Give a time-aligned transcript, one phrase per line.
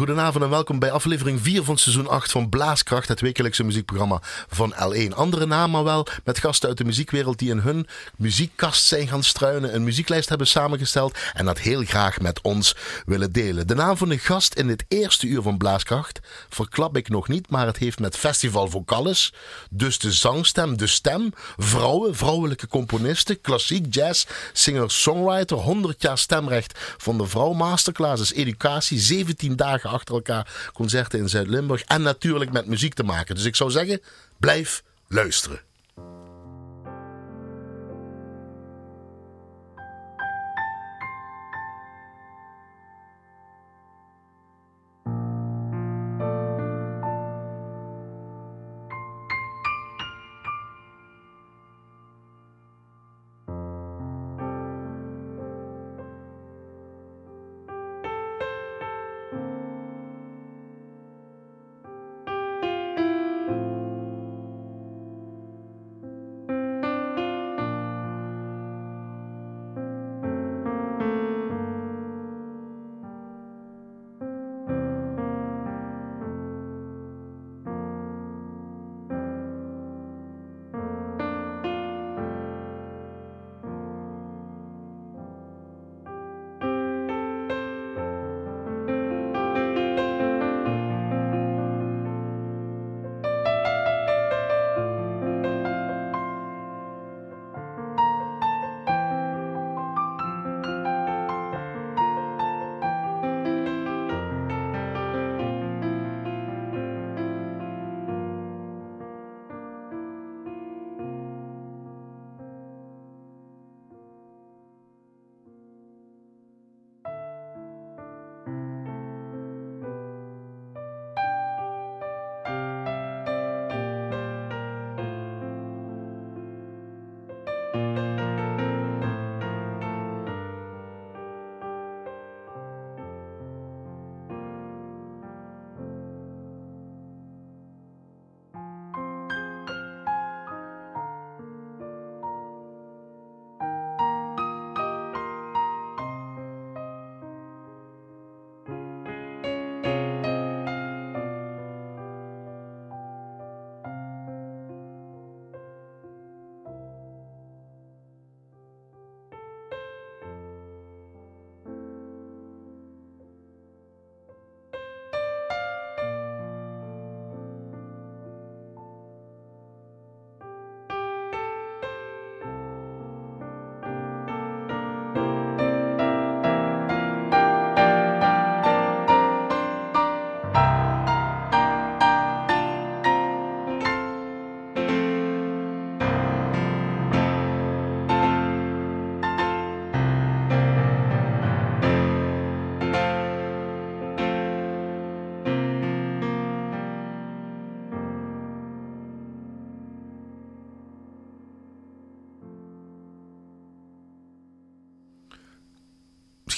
[0.00, 4.74] Goedenavond en welkom bij aflevering 4 van seizoen 8 van Blaaskracht, het wekelijkse muziekprogramma van
[4.74, 5.14] L1.
[5.14, 7.86] Andere naam, maar wel met gasten uit de muziekwereld die in hun
[8.16, 12.76] muziekkast zijn gaan struinen, een muzieklijst hebben samengesteld en dat heel graag met ons
[13.06, 13.66] willen delen.
[13.66, 17.50] De naam van de gast in dit eerste uur van Blaaskracht verklap ik nog niet,
[17.50, 19.32] maar het heeft met Festival Vocalis,
[19.70, 26.78] dus de zangstem, de stem, vrouwen, vrouwelijke componisten, klassiek, jazz, singer, songwriter, 100 jaar stemrecht
[26.96, 32.66] van de vrouw, masterclasses, educatie, 17 dagen achter elkaar concerten in Zuid-Limburg en natuurlijk met
[32.66, 33.34] muziek te maken.
[33.34, 34.00] Dus ik zou zeggen,
[34.38, 35.60] blijf luisteren.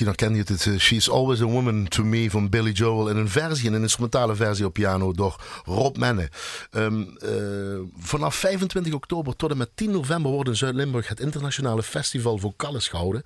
[0.09, 3.17] Misschien herken je het, het She's Always a Woman to Me van Billy Joel in
[3.17, 6.29] een versie, een instrumentale versie op piano door Rob Menne.
[6.71, 11.83] Um, uh, vanaf 25 oktober tot en met 10 november wordt in Zuid-Limburg het internationale
[11.83, 13.23] festival Vocalis gehouden.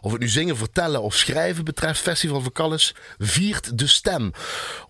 [0.00, 4.32] Of het nu zingen, vertellen of schrijven betreft, Festival Vocalis viert de stem.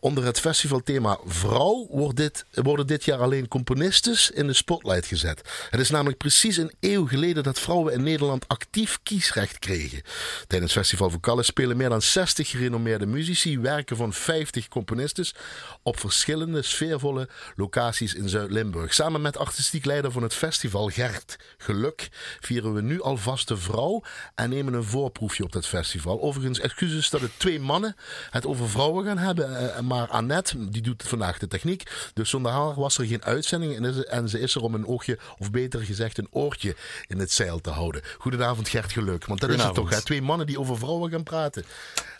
[0.01, 5.41] Onder het festivalthema Vrouw wordt dit, worden dit jaar alleen componistes in de spotlight gezet.
[5.71, 10.03] Het is namelijk precies een eeuw geleden dat vrouwen in Nederland actief kiesrecht kregen.
[10.47, 15.35] Tijdens Festival Vocalis spelen meer dan 60 gerenommeerde muzici, werken van 50 componistes
[15.83, 18.95] op verschillende sfeervolle locaties in Zuid-Limburg.
[18.95, 22.09] Samen met artistiek leider van het festival Gert Geluk
[22.41, 24.03] vieren we nu alvast de vrouw
[24.35, 26.21] en nemen een voorproefje op dat festival.
[26.21, 27.97] Overigens, excuses dat het twee mannen
[28.31, 32.11] het over vrouwen gaan hebben, eh, maar Annette die doet vandaag de techniek.
[32.15, 35.51] Dus zonder haar was er geen uitzending en ze is er om een oogje, of
[35.51, 36.77] beter gezegd een oortje
[37.07, 38.03] in het zeil te houden.
[38.19, 40.03] Goedenavond Gert Geluk, want dat is het toch, hè?
[40.03, 41.65] twee mannen die over vrouwen gaan praten.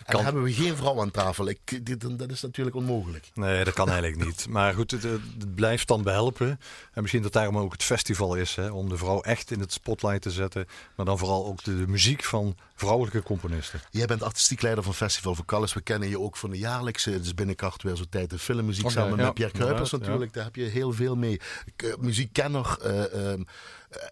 [0.05, 1.49] En dan hebben we geen vrouw aan tafel.
[1.49, 3.31] Ik, dit, dat is natuurlijk onmogelijk.
[3.35, 4.49] Nee, dat kan eigenlijk niet.
[4.49, 6.61] Maar goed, het, het, blijft dan behelpen.
[6.93, 8.55] En misschien dat daarom ook het festival is.
[8.55, 10.67] Hè, om de vrouw echt in het spotlight te zetten.
[10.97, 13.81] Maar dan vooral ook de, muziek van vrouwelijke componisten.
[13.91, 15.75] Jij bent artistiek leider van Festival Vocalis.
[15.75, 18.91] We kennen je ook van de jaarlijkse, het is binnenkort weer zo'n tijd, de filmmuziek
[18.91, 20.33] samen met Pierre Kuipers natuurlijk.
[20.33, 21.41] Daar heb je heel veel mee.
[21.77, 22.79] Eh, muziekkenner.
[22.85, 23.33] Uh,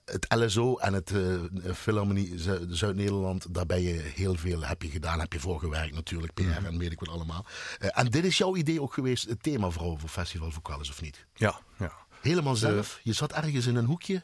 [0.04, 1.40] het LSO en het uh,
[1.74, 2.34] Philharmonie
[2.68, 6.78] Zuid-Nederland, daar ben je heel veel heb je gedaan, heb je voor natuurlijk, PR en
[6.78, 7.46] weet ik wat allemaal.
[7.78, 11.02] Eh, en dit is jouw idee ook geweest, het thema vrouw voor Festival Vocalis, of
[11.02, 11.24] niet?
[11.34, 11.92] Ja, ja.
[12.20, 13.00] Helemaal zelf?
[13.02, 14.22] je zat ergens in een hoekje?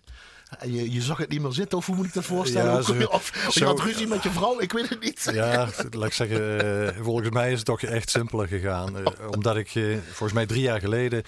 [0.58, 2.72] En je, je zag het niet meer zitten, of hoe moet ik dat voorstellen?
[2.72, 5.31] Ja, zo, of, of je had ruzie met je vrouw, ik weet het niet.
[5.32, 8.96] Ja, laat ik zeggen, volgens mij is het toch echt simpeler gegaan.
[9.34, 9.70] omdat ik
[10.05, 11.22] volgens mij drie jaar geleden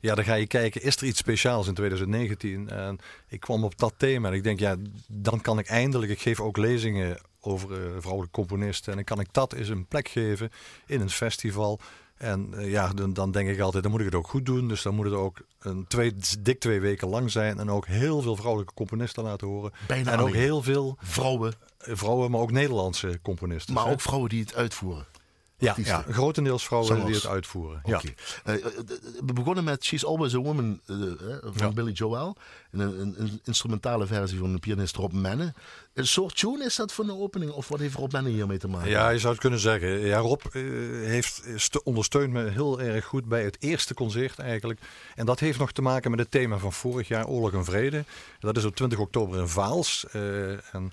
[0.00, 2.68] ja, dan ga je kijken, is er iets speciaals in 2019?
[2.68, 2.98] En
[3.28, 6.40] ik kwam op dat thema en ik denk, ja, dan kan ik eindelijk, ik geef
[6.40, 8.90] ook lezingen over uh, vrouwelijke componisten.
[8.90, 10.50] En dan kan ik dat eens een plek geven
[10.86, 11.80] in een festival.
[12.16, 14.68] En uh, ja, dan, dan, denk ik altijd, dan moet ik het ook goed doen.
[14.68, 17.58] Dus dan moet het ook een twee, dik twee weken lang zijn.
[17.58, 19.72] En ook heel veel vrouwelijke componisten laten horen.
[19.86, 21.54] Bijna en ook heel veel vrouwen.
[21.78, 23.74] Vrouwen, maar ook Nederlandse componisten.
[23.74, 25.06] Maar ook vrouwen die het uitvoeren.
[25.60, 27.80] Ja, ja, grotendeels vrouwen die het uitvoeren.
[27.84, 28.00] Ja.
[28.44, 28.54] Uh,
[29.26, 31.12] we begonnen met She's Always a Woman uh,
[31.42, 32.36] van Billy Joel.
[32.70, 35.54] Een, een, een, instrumentale versie van de pianist Rob Menne.
[35.94, 37.50] Een soort tune is dat voor een opening?
[37.50, 38.90] Of wat heeft Rob Menne hiermee te maken?
[38.90, 39.88] Ja, je zou het kunnen zeggen.
[39.88, 44.80] Ja, Rob uh, heeft, ondersteunt me heel erg goed bij het eerste concert eigenlijk.
[45.14, 48.04] En dat heeft nog te maken met het thema van vorig jaar, Oorlog en Vrede.
[48.38, 50.06] Dat is op 20 oktober in Vaals.
[50.72, 50.92] en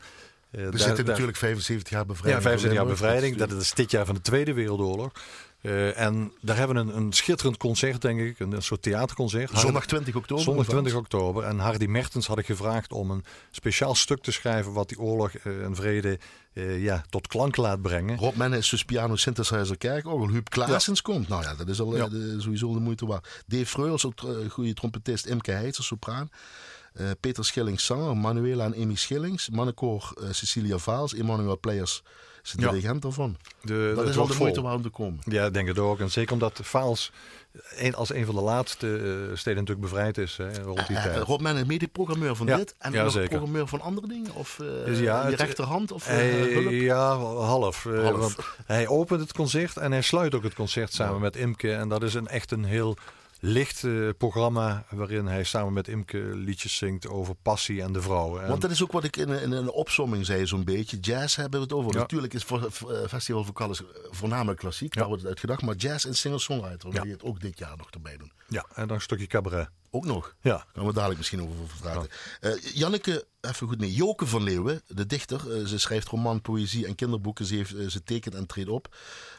[0.58, 2.44] uh, We zitten natuurlijk 75 jaar bevrijding.
[2.44, 3.36] Ja, 75 jaar bevrijding.
[3.38, 5.12] Dat is dit jaar van de Tweede Wereldoorlog.
[5.62, 8.40] Uh, en daar hebben we een, een schitterend concert, denk ik.
[8.40, 9.52] Een, een soort theaterconcert.
[9.54, 10.44] Zondag 20 oktober.
[10.44, 11.44] Zondag 20 oktober.
[11.44, 14.74] En Hardy Mertens had ik gevraagd om een speciaal stuk te schrijven...
[14.74, 16.20] wat die oorlog uh, en vrede
[16.78, 18.18] ja, tot klank laat brengen.
[18.18, 20.30] Rob Menne is dus piano synthesizer kerkorgel.
[20.30, 21.14] Huub Klaasens ja.
[21.14, 21.28] komt.
[21.28, 22.08] Nou ja, dat is al ja.
[22.08, 23.44] de, sowieso de moeite waard.
[23.48, 24.14] Dave Freuls, ook
[24.50, 25.26] goede trompetist.
[25.26, 26.30] Imke Heitzer, sopraan.
[27.00, 32.04] Uh, Peter Schillings zanger, Manuela en Amy Schillings, mannenkoor uh, Cecilia Vaals, Emmanuel Players
[32.48, 32.70] is de ja.
[32.70, 33.38] dirigent daarvan.
[33.62, 35.20] De, dat is al de moeite waard om te komen.
[35.24, 36.00] Ja, denk het ook.
[36.00, 37.12] En zeker omdat Vaals
[37.76, 41.24] een, als een van de laatste uh, steden natuurlijk bevrijd is hè, rond die tijd.
[41.24, 44.34] Rob Men is mede-programmeur van dit en ja, nog programmeur van andere dingen?
[44.34, 44.56] Of
[44.86, 45.92] dus ja, je rechterhand?
[45.92, 47.84] Of, hij, ja, half.
[47.84, 48.56] half.
[48.66, 51.74] hij opent het concert en hij sluit ook het concert samen met Imke.
[51.74, 52.98] En dat is een, echt een heel
[53.40, 58.48] licht uh, programma waarin hij samen met Imke liedjes zingt over passie en de vrouw.
[58.48, 61.00] Want dat is ook wat ik in, in een opsomming zei zo'n beetje.
[61.00, 61.96] Jazz hebben we het over.
[61.96, 65.62] Natuurlijk is voor, uh, Festival Vocalis voornamelijk klassiek, daar wordt het uitgedacht.
[65.62, 68.32] Maar jazz en singer-songwriter, waar je het ook dit jaar nog erbij doen.
[68.48, 69.70] Ja, en dan een stukje cabaret.
[69.90, 70.36] Ook nog?
[70.42, 70.52] Ja.
[70.52, 72.10] Daar gaan we dadelijk misschien over praten.
[72.42, 72.50] Ja.
[72.50, 73.94] Uh, Janneke, even goed mee.
[73.94, 75.42] Joke van Leeuwen, de dichter.
[75.48, 77.46] Uh, ze schrijft roman, poëzie en kinderboeken.
[77.46, 78.96] Ze, heeft, uh, ze tekent en treedt op.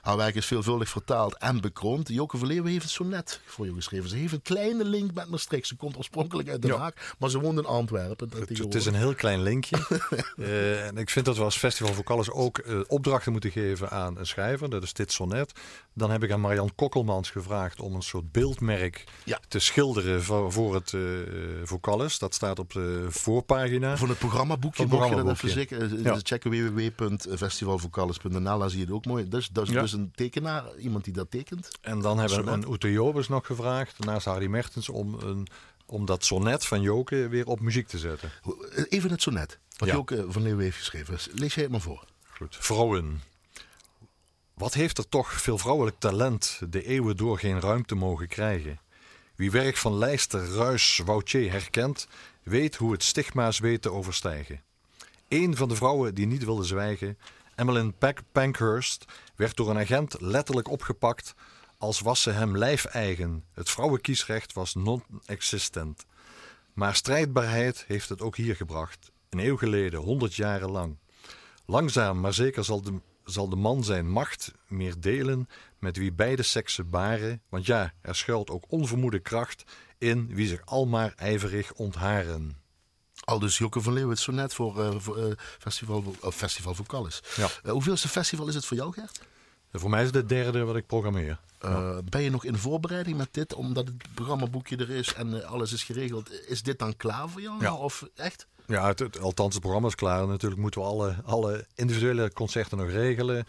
[0.09, 2.09] Haar werk is veelvuldig vertaald en bekroond.
[2.09, 4.09] Joke van Leeuwen heeft het zo net voor je geschreven.
[4.09, 5.67] Ze heeft een kleine link met Maastricht.
[5.67, 7.03] Ze komt oorspronkelijk uit Den Haag, ja.
[7.19, 8.31] maar ze woont in Antwerpen.
[8.39, 9.77] Het, het, is een heel klein linkje.
[10.87, 14.71] en ik vind dat we als Festival Vocalis ook opdrachten moeten geven aan een schrijver.
[14.71, 15.53] Dat is dit sonnet.
[15.95, 19.41] Dan heb ik aan Marian Kokkelmans gevraagd om een soort beeldmerk ja.
[19.49, 22.19] te schilderen voor, voor het uh.
[22.19, 23.97] Dat staat op de voorpagina.
[23.97, 26.03] Van het programmaboekje, mocht programma je dat even zeker.
[26.03, 26.19] Ja.
[26.23, 26.51] checken
[28.59, 29.29] daar zie je het ook mooi.
[29.29, 29.81] Dus, is ja.
[29.81, 31.71] dus een tekenaar, iemand die dat tekent.
[31.81, 35.47] En dan hebben we een Ute Jobers nog gevraagd, naast Harry Mertens, om, een,
[35.87, 38.31] om dat sonnet van Joke weer op muziek te zetten.
[38.89, 41.19] Even het sonnet, wat Joke van Leeuwen heeft geschreven.
[41.33, 42.05] Lees jij het maar voor.
[42.31, 42.57] Goed.
[42.61, 43.23] Vrouwen.
[44.55, 48.81] Wat heeft er toch veel vrouwelijk talent de eeuwen door geen ruimte mogen krijgen?
[49.35, 52.09] Wie werk van Lijster, Ruis, Woutier herkent,
[52.43, 54.63] weet hoe het stigma's weet te overstijgen.
[55.29, 57.19] Een van de vrouwen die niet wilde zwijgen,
[57.55, 57.93] Emmeline
[58.33, 59.05] Pankhurst,
[59.39, 61.35] werd door een agent letterlijk opgepakt
[61.79, 63.45] als was ze hem lijfeigen.
[63.53, 66.05] Het vrouwenkiesrecht was non-existent.
[66.73, 70.99] Maar strijdbaarheid heeft het ook hier gebracht, een eeuw geleden, honderd jaren lang.
[71.67, 76.43] Langzaam, maar zeker zal de zal de man zijn macht meer delen met wie beide
[76.43, 79.65] seksen baren, want ja, er schuilt ook onvermoede kracht
[79.99, 82.57] in wie zich almaar ijverig ontharen.
[83.25, 87.23] Al dus Jokke van Leeuwen, zo net voor, uh, voor uh, Festival, uh, Festival Vocalis.
[87.37, 87.71] Ja.
[87.71, 89.21] Hoeveelste festival is het voor jou, Gert?
[89.73, 91.39] Voor mij is het het derde wat ik programmeer.
[91.61, 92.03] Ja.
[92.03, 95.83] Ben je nog in voorbereiding met dit, omdat het programmaboekje er is en alles is
[95.83, 96.33] geregeld?
[96.49, 97.61] Is dit dan klaar voor jou?
[97.61, 97.75] Ja.
[97.75, 98.47] Of echt?
[98.67, 100.27] Ja, het, het, althans, het programma is klaar.
[100.27, 103.47] Natuurlijk moeten we alle, alle individuele concerten nog regelen.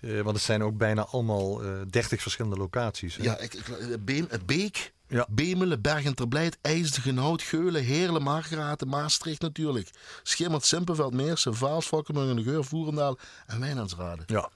[0.00, 3.16] Uh, want het zijn ook bijna allemaal uh, 30 verschillende locaties.
[3.16, 3.22] Hè?
[3.22, 5.26] Ja, ik, ik, Beem, Beek, ja.
[5.28, 9.90] Bemelen, Bergen ter Blijt, IJsden, Geulen, Heerlen, Margraten, Maastricht natuurlijk.
[10.22, 14.22] Schimmert, Simpenveld, Meersen, Vaals, Valkenburg, De Geur, Voerendaal en Wijnandsrade.
[14.26, 14.50] Ja.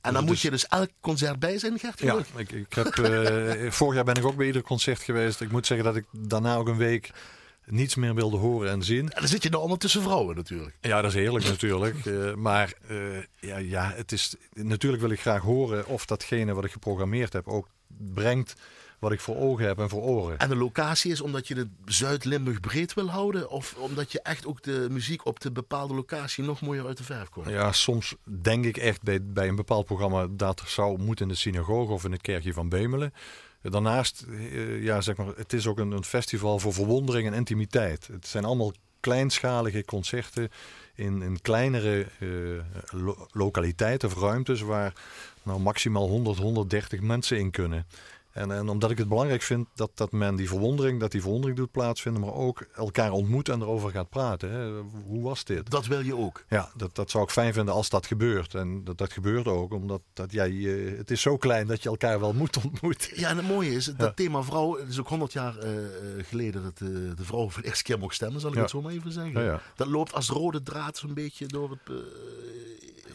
[0.00, 2.00] En dan dus moet je dus elk concert bij zijn, Gert?
[2.00, 5.40] Ja, ik, ik heb, uh, vorig jaar ben ik ook bij ieder concert geweest.
[5.40, 7.10] Ik moet zeggen dat ik daarna ook een week
[7.64, 9.10] niets meer wilde horen en zien.
[9.10, 10.76] En dan zit je nou allemaal tussen vrouwen natuurlijk.
[10.80, 12.04] Ja, dat is heerlijk natuurlijk.
[12.04, 12.98] Uh, maar uh,
[13.40, 17.48] ja, ja, het is, natuurlijk wil ik graag horen of datgene wat ik geprogrammeerd heb
[17.48, 17.68] ook
[18.14, 18.54] brengt
[19.00, 20.38] wat ik voor ogen heb en voor oren.
[20.38, 23.50] En de locatie is omdat je het Zuid-Limburg breed wil houden?
[23.50, 27.04] Of omdat je echt ook de muziek op de bepaalde locatie nog mooier uit de
[27.04, 27.48] verf komt?
[27.48, 31.38] Ja, soms denk ik echt bij, bij een bepaald programma dat zou moeten in de
[31.38, 33.12] synagoge of in het kerkje van Bemelen.
[33.62, 38.06] Daarnaast, eh, ja, zeg maar, het is ook een, een festival voor verwondering en intimiteit.
[38.06, 40.50] Het zijn allemaal kleinschalige concerten
[40.94, 44.92] in, in kleinere uh, lo lokaliteiten of ruimtes waar
[45.42, 47.86] nou maximaal 100, 130 mensen in kunnen.
[48.32, 51.58] En, en, omdat ik het belangrijk vind dat, dat men die verwondering, dat die verwondering
[51.58, 54.50] doet plaatsvinden, maar ook elkaar ontmoet en erover gaat praten.
[54.50, 54.80] Hè.
[55.06, 55.70] Hoe was dit?
[55.70, 56.44] Dat wil je ook.
[56.48, 58.54] Ja, dat, dat zou ik fijn vinden als dat gebeurt.
[58.54, 61.88] En dat, dat gebeurt ook, omdat dat, ja, je, het is zo klein dat je
[61.88, 63.20] elkaar wel moet ontmoeten.
[63.20, 65.72] Ja, en het mooie is, dat thema vrouw, het is ook honderd jaar uh,
[66.22, 68.82] geleden dat de, de vrouw voor de eerste keer mocht stemmen, zal ik het zo
[68.82, 69.44] maar even zeggen.
[69.44, 71.88] Ja, dat loopt als rode draad zo'n beetje door het...
[71.90, 71.96] Uh,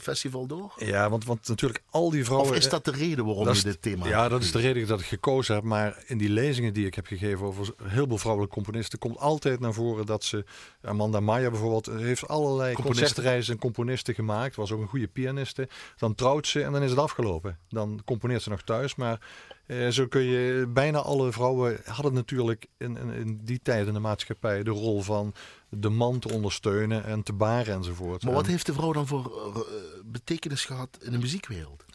[0.06, 0.74] festival door?
[0.78, 2.50] Ja, want, want natuurlijk al die vrouwen...
[2.50, 5.00] Of is dat de reden waarom je dit thema Ja, dat is de reden dat
[5.00, 5.64] ik gekozen heb.
[5.64, 9.00] Maar in die lezingen die ik heb gegeven over heel veel vrouwelijke componisten...
[9.00, 10.44] komt altijd naar voren dat ze...
[10.82, 14.56] Amanda Maya bijvoorbeeld heeft allerlei concertreizen en componisten gemaakt.
[14.56, 15.70] Was ook een goede pianiste.
[15.98, 17.58] Dan trouwt ze en dan is het afgelopen.
[17.70, 19.20] Dan componeert ze nog thuis, maar...
[19.66, 23.94] Eh, zo kun je bijna alle vrouwen hadden natuurlijk in, in, in, die tijd in
[23.94, 25.34] de maatschappij de rol van
[25.70, 28.24] de man te ondersteunen en te baren enzovoort.
[28.24, 29.62] Maar wat heeft de vrouw dan voor uh,
[30.04, 31.86] betekenis gehad in de muziekwereld?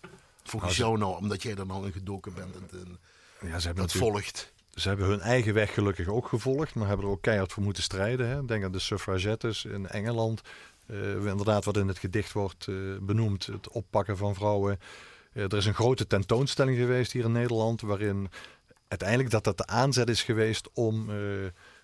[0.42, 2.98] Volgens nou, jou nou, omdat jij er nou in gedoken bent en,
[3.48, 4.52] ja, ze hebben dat volgt.
[4.74, 7.82] Ze hebben hun eigen weg gelukkig ook gevolgd, maar hebben er ook keihard voor moeten
[7.82, 8.28] strijden.
[8.28, 8.44] Hè.
[8.44, 10.40] Denk aan de suffragettes in Engeland.
[10.86, 12.66] Uh, inderdaad, wat in het gedicht wordt
[13.00, 14.78] benoemd, het oppakken van vrouwen.
[15.32, 18.30] Er is een grote tentoonstelling geweest hier in Nederland, waarin
[18.88, 21.06] uiteindelijk dat dat de aanzet is geweest om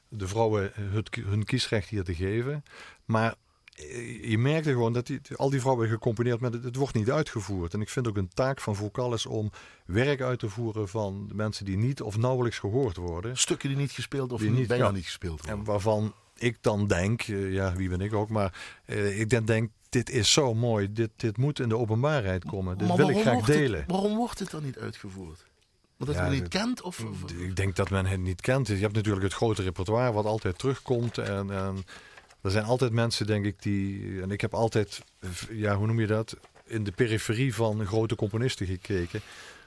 [0.09, 2.62] de vrouwen het, hun kiesrecht hier te geven.
[3.05, 3.35] Maar
[3.76, 7.11] eh, je merkte gewoon dat die, al die vrouwen gecomponeerd met het, het wordt niet
[7.11, 7.75] uitgevoerd.
[7.75, 9.50] En ik vind ook een taak van Vocalis om
[9.87, 13.38] werk uit te voeren van mensen die niet of nauwelijks gehoord worden.
[13.38, 15.59] Stukken die niet gespeeld of die niet, bijna niet gespeeld worden.
[15.59, 18.79] En waarvan ik dan denk, eh, ja wie ben ik ook, maar
[19.17, 22.78] ik denk, dit is zo mooi, dit, dit moet in de openbaarheid komen.
[22.78, 23.85] Dit wil ik graag delen.
[23.87, 25.45] waarom wordt het dan niet uitgevoerd?
[25.99, 26.83] Omdat ja, men het niet kent?
[26.83, 27.05] Of,
[27.38, 28.66] Ik denk dat men het niet kent.
[28.66, 31.19] Je hebt natuurlijk het grote repertoire wat altijd terugkomt.
[31.19, 31.85] En, en
[32.40, 34.23] er zijn altijd mensen, denk ik, die...
[34.23, 35.02] En ik heb altijd,
[35.50, 36.37] ja, hoe noem je dat?
[36.64, 39.21] In de periferie van grote componisten gekeken.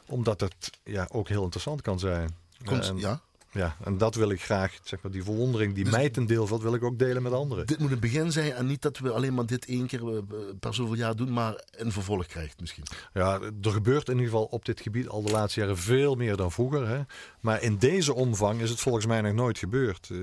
[0.06, 2.36] Omdat het ja, ook heel interessant kan zijn.
[2.66, 3.22] Komt, ja?
[3.52, 6.48] Ja, en dat wil ik graag, zeg maar, die verwondering die dus mij ten deel
[6.48, 7.66] valt, wil ik ook delen met anderen.
[7.66, 10.22] Dit moet een begin zijn en niet dat we alleen maar dit één keer eh,
[10.60, 12.84] per zoveel jaar doen, maar een vervolg krijgt misschien.
[13.14, 16.36] Ja, er gebeurt in ieder geval op dit gebied al de laatste jaren veel meer
[16.36, 16.88] dan vroeger.
[16.88, 17.02] Hè?
[17.40, 20.10] Maar in deze omvang is het volgens mij nog nooit gebeurd.
[20.12, 20.20] Uh,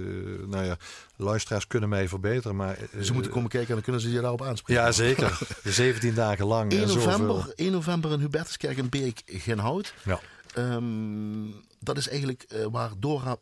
[0.47, 0.76] nou ja,
[1.16, 2.78] luisteraars kunnen mij verbeteren, maar...
[2.95, 4.83] Uh, ze moeten komen kijken en dan kunnen ze je daarop aanspreken.
[4.83, 5.38] Ja, zeker.
[5.64, 6.73] 17 dagen lang.
[6.73, 9.95] 1 november, 1 november in Hubertuskerk in Beek, Genhout.
[10.04, 10.21] Ja.
[10.59, 11.54] Um,
[11.87, 13.37] dat is eigenlijk uh, waar Dora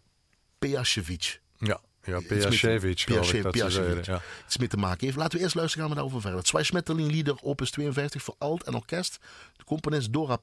[0.58, 1.40] Pejacevic.
[1.58, 3.04] Ja, ja Pejacevic.
[3.04, 4.22] Pejacevic ja.
[4.46, 5.16] iets mee te maken heeft.
[5.16, 6.46] Laten we eerst luisteren, gaan we daarover verder.
[6.46, 9.18] Zwei Schmetterling Lieder, opus 52 voor alt en orkest.
[9.56, 10.38] De componist Dora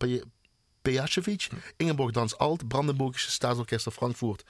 [0.81, 1.47] Pejacevic.
[1.49, 1.55] Hm.
[1.77, 4.43] Ingeborg Dans Alt, Brandenburgische Staatsorkest Frankfurt.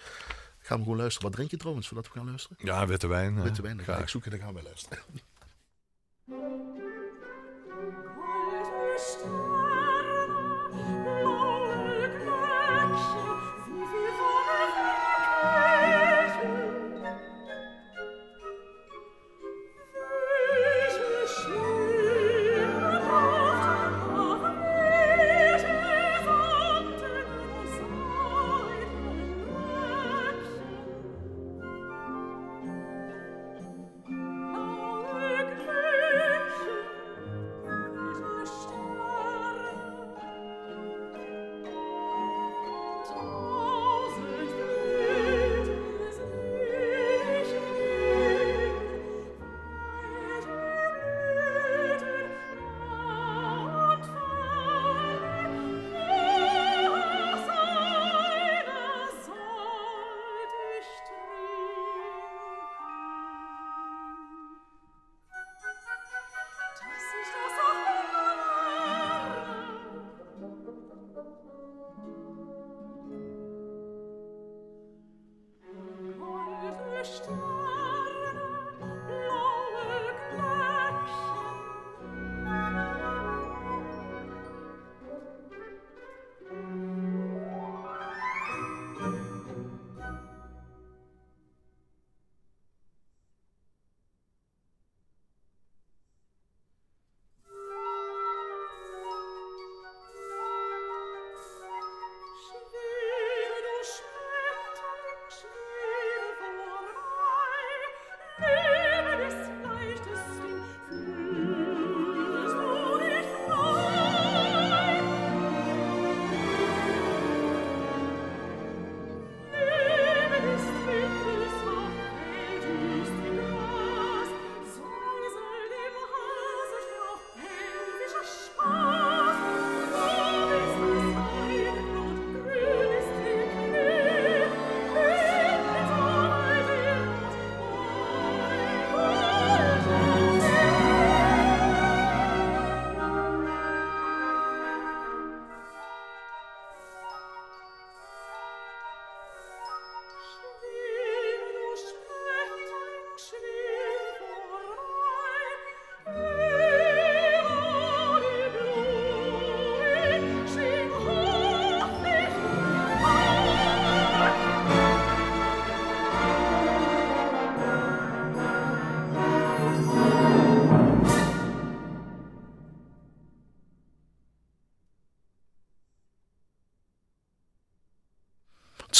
[0.59, 1.27] Gaan we gewoon luisteren.
[1.27, 2.57] Wat drink je trouwens voordat we gaan luisteren?
[2.59, 3.41] Ja, witte wijn.
[3.41, 4.99] Witte wijn, dan ga ik zoeken en dan gaan we luisteren.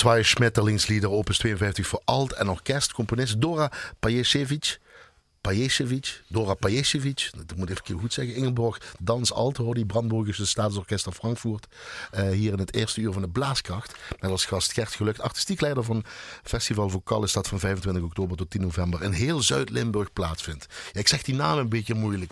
[0.02, 2.94] Zwei Schmetterlingslieder, opus 52 voor alt en orkest.
[2.94, 4.80] Componist Dora Pajesevic.
[5.42, 8.36] Pajesevic, Dora Pajesevic, dat moet ik even goed zeggen.
[8.36, 11.68] Ingeborg Dans Alt, hoor die Brandenburgische Staatsorkest Frankfurt.
[12.16, 13.96] Uh, hier in het eerste uur van de Blaaskracht.
[14.20, 16.04] Met als gast Gert Gelukt, artistiek leider van
[16.44, 20.66] Festival Vocal is dat van 25 oktober tot 10 november in heel Zuid-Limburg plaatsvindt.
[20.92, 22.32] Ja, ik zeg die naam een beetje moeilijk.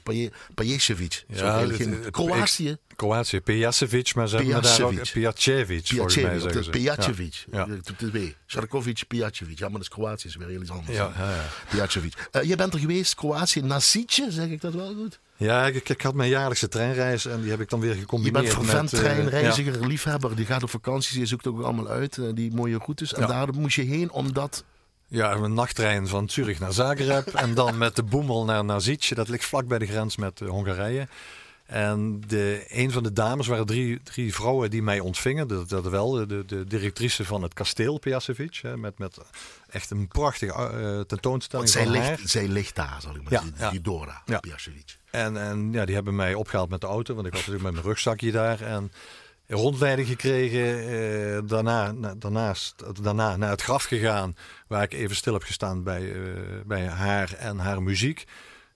[0.56, 1.24] Pajesevic.
[1.28, 1.68] Ja,
[2.12, 2.78] Kroatië.
[3.00, 6.70] Kroatië, Pijacevic, maar ze hebben daar ook Pijacevic, volgens mij zeggen ze.
[6.70, 7.46] Pijacevic.
[7.52, 7.68] Ja.
[8.14, 8.22] Ja.
[8.48, 9.60] Sharkovic, Pijacevic.
[9.60, 10.98] Ja, maar dat is Kroatië, is weer heel iets anders.
[10.98, 11.46] Ja, ja, ja.
[11.70, 12.30] Pijacevic.
[12.32, 15.20] Uh, je bent er geweest, Kroatië, Nasice, zeg ik dat wel goed?
[15.38, 18.52] Ja, ik, ik, had mijn jaarlijkse treinreis en die heb ik dan weer gecombineerd Je
[18.52, 20.36] bent vervent met, treinreiziger, uh, liefhebber.
[20.36, 23.14] Die gaat op vakanties, je zoekt ook allemaal uit, uh, die mooie routes.
[23.14, 24.64] En daar moest je heen omdat...
[25.08, 29.16] Ja, een nachttrein van Zurich naar Zagreb en dan met de Boemel naar Nasice.
[29.16, 31.08] Dat ligt vlak bij de grens met Hongarije.
[31.70, 35.48] En de, een van de dames waren drie, drie vrouwen die mij ontvingen.
[35.48, 38.62] Dat, dat wel, de, de directrice van het kasteel Pijacevic.
[38.76, 39.18] Met, met
[39.70, 43.34] echt een prachtige uh, tentoonstelling Want zij van ligt, zij ligt daar, zal ik maar
[43.34, 43.72] ja, zeggen.
[43.72, 44.42] Die Dora ja.
[45.12, 47.14] En, en ja, die hebben mij opgehaald met de auto.
[47.14, 48.62] Want ik was natuurlijk met mijn rugzakje daar.
[48.62, 48.92] En
[49.48, 50.90] rondleiding gekregen.
[50.90, 54.36] Eh, daarna, na, daarnaast, daarna naar het graf gegaan.
[54.68, 56.34] Waar ik even stil heb gestaan bij, uh,
[56.66, 58.26] bij haar en haar muziek.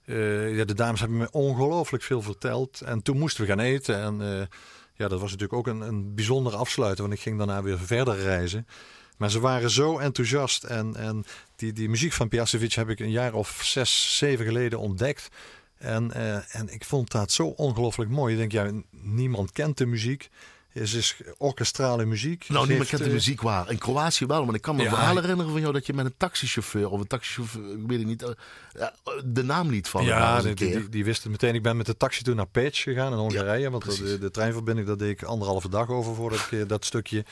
[0.04, 2.80] Uh, ja, de dames hebben me ongelooflijk veel verteld.
[2.80, 4.00] En toen moesten we gaan eten.
[4.00, 4.46] En uh,
[4.94, 7.06] ja, dat was natuurlijk ook een, een bijzondere afsluiting.
[7.06, 8.66] Want ik ging daarna weer verder reizen.
[9.16, 10.64] Maar ze waren zo enthousiast.
[10.64, 11.24] En, en
[11.56, 15.28] die, die muziek van Pijacevic heb ik een jaar of zes, zeven geleden ontdekt.
[15.78, 18.32] En, uh, en ik vond dat zo ongelooflijk mooi.
[18.32, 20.30] Ik denk, ja, niemand kent de muziek.
[20.74, 22.48] Het is orkestrale muziek.
[22.48, 23.70] Nou, niemand kent de muziek waar.
[23.70, 24.88] In Kroatië wel, maar ik kan me Ja.
[24.88, 28.06] verhaal herinneren van jou dat je met een taxichauffeur of een taxichauffeur, ik weet het
[28.06, 28.86] niet, uh,
[29.24, 30.04] de naam niet van.
[30.04, 31.54] Ja, die, die, die wist het meteen.
[31.54, 33.70] Ik ben met de taxi toen naar Peć gegaan in Hongarije.
[33.70, 37.24] want de, de treinverbinding, dat deed ik anderhalve dag over voordat ik eh, dat stukje.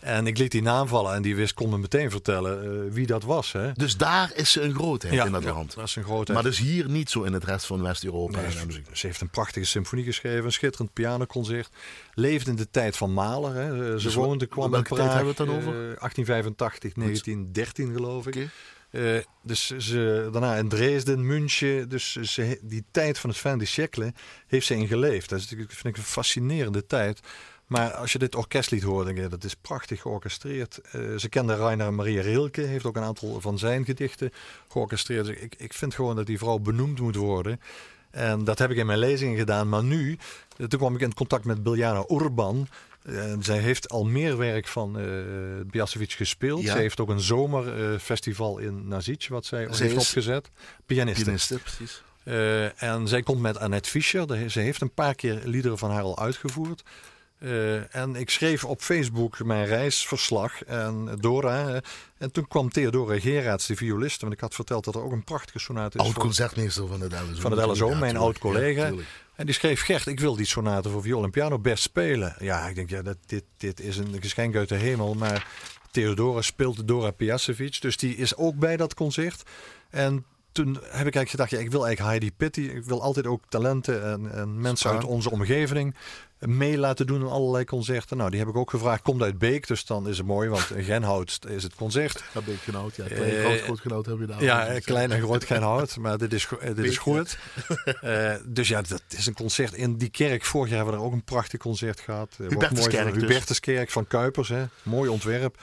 [0.00, 3.06] En ik liet die naam vallen en die wist, kon me meteen vertellen uh, wie
[3.06, 3.52] dat was.
[3.52, 3.72] Hè?
[3.72, 5.74] Dus daar is ze een grootheid Ja, in dat ja, land.
[5.74, 6.38] dat is een grootheid.
[6.42, 8.40] Maar dus hier niet zo in het rest van West-Europa.
[8.40, 8.50] Nee,
[8.92, 11.68] ze, heeft een prachtige symfonie geschreven, een schitterend pianoconcert.
[12.14, 13.54] Leefde in de tijd van Mahler.
[13.54, 13.98] Hè.
[13.98, 14.98] Ze Dus woonde, kwam in Praag.
[15.14, 15.68] hebben we het dan over?
[15.72, 18.48] eh, 1885, 1913 geloof ik.
[18.90, 19.02] Eh,
[19.42, 21.88] dus ze, daarna in Dresden, München.
[21.88, 24.12] Dus ze, die tijd van het fin de siècle
[24.46, 25.28] heeft ze in geleefd.
[25.28, 27.20] Dat is, vind ik een fascinerende tijd.
[27.70, 30.80] Maar als je dit orkestlied hoort, denk je, dat is prachtig georchestreerd.
[30.92, 34.32] Eh, ze kende Rainer Maria Rilke, heeft ook een aantal van zijn gedichten
[34.68, 35.26] georchestreerd.
[35.26, 37.60] Dus ik, ik vind gewoon dat die vrouw benoemd moet worden.
[38.10, 39.68] En dat heb ik in mijn lezingen gedaan.
[39.68, 40.18] Maar nu,
[40.56, 42.68] eh, toen kwam ik in contact met Biljana Urban.
[43.02, 45.06] En zij heeft al meer werk van eh
[45.66, 46.62] Biasevic gespeeld.
[46.62, 46.72] Ja.
[46.72, 50.50] Ze heeft ook een zomerfestival in Nazic, wat zij heeft opgezet.
[50.86, 51.22] Pianiste.
[51.22, 52.02] Pianiste, precies.
[52.22, 54.50] Eh, en zij komt met Annette Fischer.
[54.50, 56.82] Ze heeft een paar keer liederen van haar al uitgevoerd.
[57.40, 61.80] Eh, en ik schreef op Facebook mijn reisverslag en Dora.
[62.18, 64.20] en toen kwam Theodora Gerards, de violiste.
[64.20, 66.04] Want ik had verteld dat er ook een prachtige sonate is.
[66.04, 67.40] Oud concertmeester van het LSO.
[67.40, 68.86] Van het LSO, mijn oud collega.
[68.86, 68.94] Ja,
[69.34, 72.34] en die schreef, Gert, ik wil die sonate voor viool en piano best spelen.
[72.38, 75.14] Ja, ik denk, ja, dat, dit, dit is een geschenk uit de hemel.
[75.14, 75.46] Maar
[75.90, 77.80] Theodora speelt Dora Pijacevic.
[77.80, 79.42] Dus die is ook bij dat concert.
[79.90, 82.70] En toen heb ik eigenlijk gedacht, ja, ik wil eigenlijk Heidi Pitti.
[82.70, 85.94] Ik wil altijd ook talenten en, en mensen uit onze omgeving
[86.40, 88.16] mee laten doen aan allerlei concerten.
[88.16, 89.02] Nou, die heb ik ook gevraagd.
[89.02, 92.24] Komt uit Beek, dus dan is het mooi, want in Genhout is het concert.
[92.46, 93.04] Ik genoud, ja.
[93.04, 94.42] Klein, Eh, groot, groot heb je daar.
[94.42, 97.38] Ja, eh, klein en groot geen hout, maar dit is, eh, dit is goed.
[98.00, 100.44] Eh, dus ja, dat is een concert in die kerk.
[100.44, 102.28] Vorig jaar hebben we er ook een prachtig concert gehad.
[102.40, 103.22] Eh, Hubertuskerk van dus.
[103.22, 104.64] Hubertuskerk van Kuipers, hè.
[104.82, 105.58] mooi ontwerp.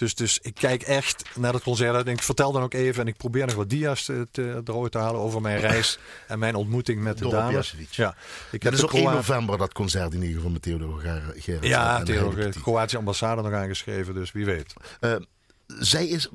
[0.00, 3.06] Dus, dus ik kijk echt naar het concert en ik vertel dan ook even en
[3.08, 6.54] ik probeer nog wat dia's te, te, eruit te halen over mijn reis en mijn
[6.54, 7.74] ontmoeting met de Door dames.
[7.90, 8.14] Ja,
[8.50, 11.04] ik Dat is ook 1 Kroa- november dat concert in ieder geval met Theodor.
[11.60, 12.60] Ja, en Theo, Heidi de.
[12.60, 14.72] Kroatische ambassade nog aangeschreven, dus wie weet.
[15.00, 15.16] Eh,
[15.66, 16.28] zij is,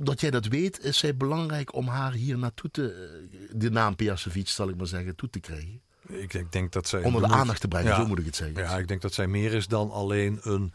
[0.00, 2.92] dat jij dat weet, is zij belangrijk om haar hier naartoe te,
[3.32, 5.80] eh, de naam Pijacevic zal ik maar zeggen, toe te krijgen.
[6.08, 7.96] Ik, ik denk dat zij Onder de aandacht te brengen, Ja.
[7.96, 8.62] zo moet ik het zeggen.
[8.62, 10.72] Ja, ik denk dat zij meer is dan alleen een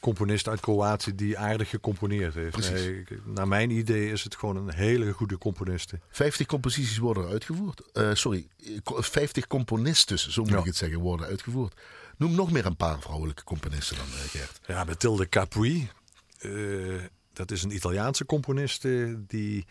[0.00, 2.70] componist uit Kroatië die aardig gecomponeerd heeft.
[2.72, 5.98] Nee, naar mijn idee is het gewoon een hele goede componiste.
[6.10, 7.82] 50 composities worden er uitgevoerd.
[7.92, 10.58] Eh, sorry, eh, ko- 50 componisten, zo moet Ja.
[10.58, 11.74] ik het zeggen, worden uitgevoerd.
[12.16, 14.60] Noem nog meer een paar vrouwelijke componisten dan, eh, Gert.
[14.66, 15.90] Ja, Mathilde Capui.
[16.38, 16.50] eh,
[17.32, 19.66] dat is een Italiaanse componiste die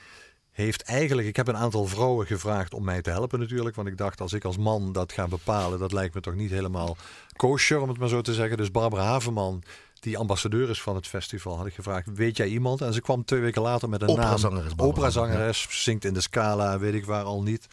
[0.51, 1.27] heeft eigenlijk...
[1.27, 3.75] Ik heb een aantal vrouwen gevraagd om mij te helpen natuurlijk.
[3.75, 5.80] Want ik dacht, als ik als man dat ga bepalen...
[5.80, 6.97] dat lijkt me toch niet helemaal
[7.36, 8.58] kosher, om het maar zo te zeggen.
[8.58, 9.63] Dus Barbara Haverman,
[10.08, 11.58] die ambassadeur is van het festival...
[11.58, 12.82] had ik gevraagd, weet jij iemand?
[12.82, 14.62] En ze kwam twee weken later met een naam.
[14.78, 17.67] Operazangeres zingt in de Scala, weet ik waar al niet.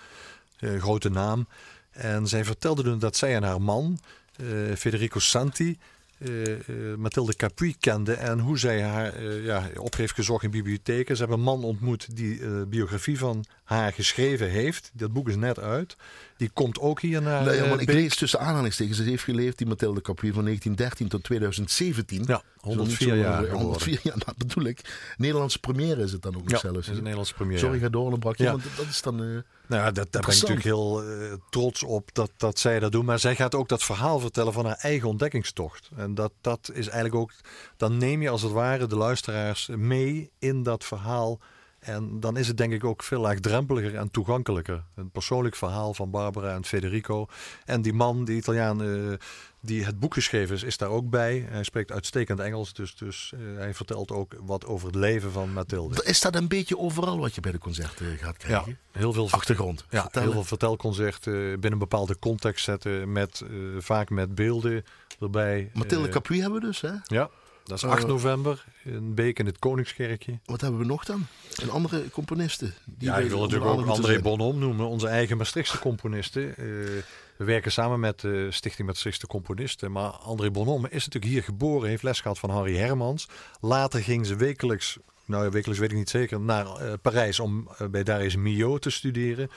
[0.58, 1.46] Eh, grote naam.
[1.90, 3.98] En zij vertelde toen dat zij en haar man,
[4.36, 5.78] eh, Federico Santi,
[6.18, 6.30] eh,
[6.96, 11.16] Mathilde Capui kende en hoe zij haar ja, op heeft gezocht in bibliotheken.
[11.16, 14.90] Ze hebben een man ontmoet die biografie van haar geschreven heeft.
[14.94, 15.96] Dat boek is net uit.
[16.36, 18.96] Die komt ook hier naar Nee, eh, maar ik lees tussen aanhalingstekens.
[18.98, 22.24] Ze heeft geleefd, die Mathilde Capri, van 1913 tot 2017.
[22.26, 25.12] Ja, Zo niet 104 zo- jaar 104 jaar, dat bedoel ik.
[25.16, 26.78] Nederlandse première is het dan ook nog Ja, zelfs.
[26.78, 27.58] is een Nederlandse première.
[27.58, 28.50] Sorry, ga door, je, Ja.
[28.50, 29.14] want dat is dan...
[29.22, 32.78] eh, Nou ja, dat, daar ben ik natuurlijk heel eh, trots op dat, dat zij
[32.80, 33.04] dat doen.
[33.04, 35.90] Maar zij gaat ook dat verhaal vertellen van haar eigen ontdekkingstocht.
[35.96, 37.30] En dat, dat is eigenlijk ook...
[37.76, 41.38] Dan neem je als het ware de luisteraars mee in dat verhaal.
[41.84, 44.84] En dan is het denk ik ook veel laagdrempeliger en toegankelijker.
[44.94, 47.26] Een persoonlijk verhaal van Barbara en Federico.
[47.64, 49.12] En die man, die Italiaan eh,
[49.60, 51.46] die het boek geschreven is, is daar ook bij.
[51.48, 55.52] Hij spreekt uitstekend Engels, dus, dus eh, hij vertelt ook wat over het leven van
[55.52, 56.04] Mathilde.
[56.04, 58.78] is dat een beetje overal wat je bij de concerten gaat Ja, krijgen?
[58.92, 59.84] heel veel Achtergrond.
[59.90, 60.28] Ja, Vertellen.
[60.28, 63.12] heel veel vertelconcerten binnen een bepaalde context zetten.
[63.12, 64.84] Met, eh, vaak met beelden
[65.20, 65.70] erbij.
[65.72, 66.92] Mathilde Eh, Capri hebben we dus, hè?
[67.04, 67.30] Ja,
[67.64, 70.38] dat is Eh, 8 november in Beek in het Koningskerkje.
[70.44, 71.26] Wat hebben we nog dan?
[71.62, 72.74] En andere componisten?
[72.84, 74.20] Die Ja, ik wil natuurlijk ook André.
[74.20, 76.48] Bonhomme noemen, onze eigen Maastrichtse componisten.
[76.56, 76.64] Eh,
[77.36, 79.92] we werken samen met de Stichting Maastrichtse Componisten.
[79.92, 83.28] Maar André Bonhomme is natuurlijk hier geboren, heeft les gehad van Harry Hermans.
[83.60, 87.68] Later ging ze wekelijks, nou ja, wekelijks weet ik niet zeker, naar eh, Parijs om
[87.78, 89.50] eh, bij Darius Milhaud te studeren.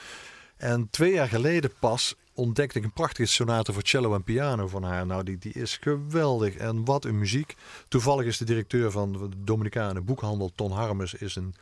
[0.56, 4.82] En twee jaar geleden pas ontdekte ik een prachtige sonate voor cello en piano van
[4.82, 5.06] haar.
[5.06, 6.54] Nou, die, die is geweldig.
[6.54, 7.56] En wat een muziek.
[7.88, 11.54] Toevallig is de directeur van de Dominicaanse boekhandel, Ton Harmes, is een...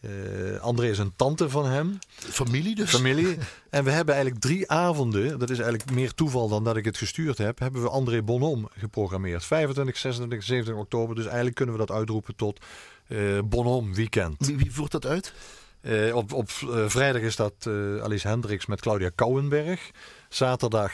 [0.00, 2.90] eh, André is een tante van hem, Familie dus?
[2.90, 3.36] familie.
[3.70, 6.96] En we hebben eigenlijk drie avonden, dat is eigenlijk meer toeval dan dat ik het
[6.96, 9.44] gestuurd heb, hebben we André Bonhomme geprogrammeerd.
[9.44, 11.14] 25, 26, 27 oktober.
[11.14, 12.60] Dus eigenlijk kunnen we dat uitroepen tot
[13.06, 14.46] eh Bonhomme Weekend.
[14.46, 15.32] Wie, wie voert dat uit?
[15.80, 19.90] Eh, op op eh, vrijdag is dat eh, Alice Hendricks met Claudia Kouwenberg.
[20.28, 20.92] Zaterdag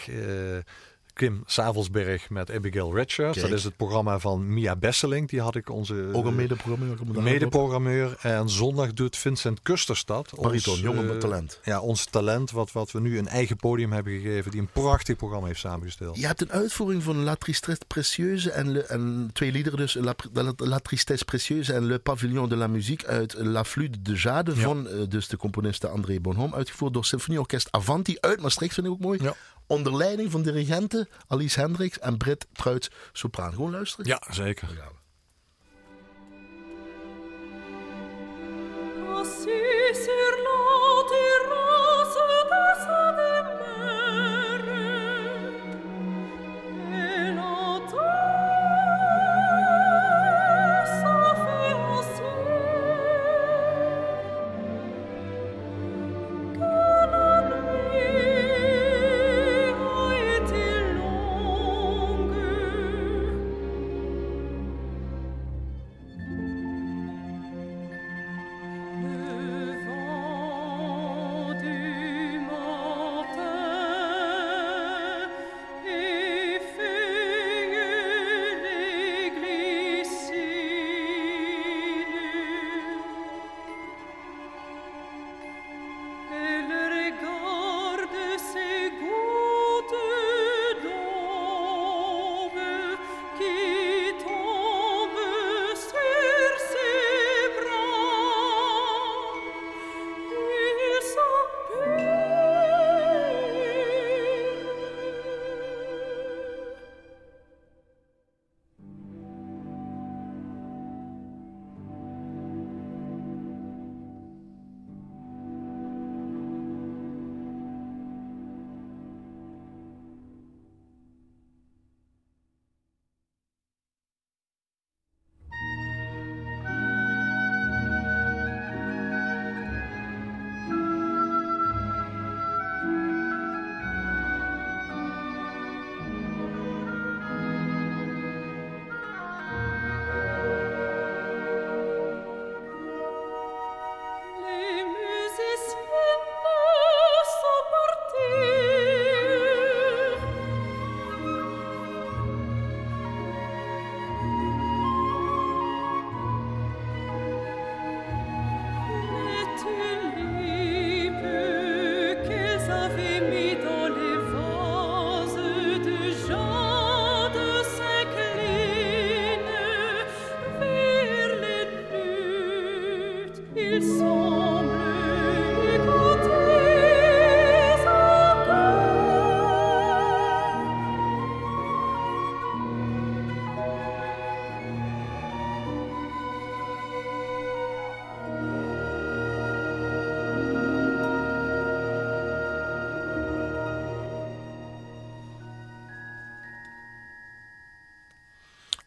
[1.16, 3.38] Kim Savelsberg met Abigail Richards.
[3.38, 3.48] Kijk.
[3.50, 5.29] Dat is het programma van Mia Besseling.
[5.29, 7.22] Die had ik onze Ook een eh, medeprogrammeur.
[7.22, 8.16] medeprogrammeur.
[8.20, 10.35] En zondag doet Vincent Kusterstad.
[10.35, 11.61] ons, Bariton, jongen eh, met talent.
[11.64, 14.50] Ja, ons talent wat, wat we nu een eigen podium hebben gegeven.
[14.50, 16.16] Die een prachtig programma heeft samengesteld.
[16.18, 19.94] Je hebt een uitvoering van La Tristesse Précieuse en, le- en twee liederen dus.
[19.94, 24.14] La, La, La Tristesse Précieuse en Le Pavillon de la Musique uit La Flûte de
[24.14, 24.61] Jade Ja.
[24.61, 26.57] van eh, dus de componiste André Bonhomme.
[26.57, 29.22] Uitgevoerd door Symfonieorkest Avanti uit Maastricht, vind ik ook mooi.
[29.22, 29.35] Ja.
[29.66, 33.52] Onder leiding van dirigenten Alice Hendricks en Britt Truits Sopraan.
[33.52, 34.07] Gewoon luisteren.
[34.07, 34.68] Ja, zeker.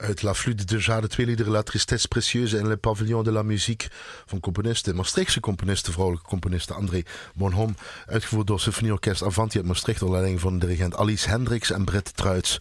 [0.10, 3.44] Uit La Flûte de Jade, twee liederen La Tristesse Précieuse en Le Pavillon de la
[3.44, 3.90] Musique
[4.26, 7.04] van componisten, Maastrichtse componisten, vrouwelijke componisten André
[7.36, 7.74] Bonhomme,
[8.06, 12.60] uitgevoerd door Symfonieorkest Avanti uit Maastricht onder leiding van dirigent Alice Hendricks en Britt Truits.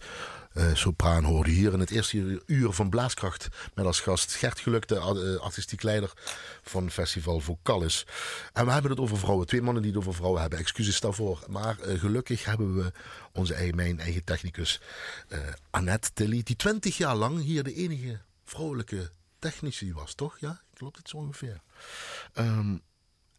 [0.59, 4.87] Eh, sopraan hoorde hier in het eerste uur- van Blaaskracht met als gast Gert Geluk,
[4.87, 6.11] de eh, artistiek leider
[6.61, 8.05] van festival Vocalis.
[8.53, 9.47] En we hebben het over vrouwen.
[9.47, 10.59] Twee mannen die het over vrouwen hebben.
[10.59, 11.43] Excuses daarvoor.
[11.47, 12.91] Maar eh, gelukkig hebben we
[13.33, 14.81] onze eigen, mijn eigen technicus
[15.69, 20.37] Annette Tilly, die 20 jaar lang hier de enige vrouwelijke technici was, toch?
[20.39, 21.61] Ja, klopt het zo ongeveer.
[22.33, 22.77] Ehm,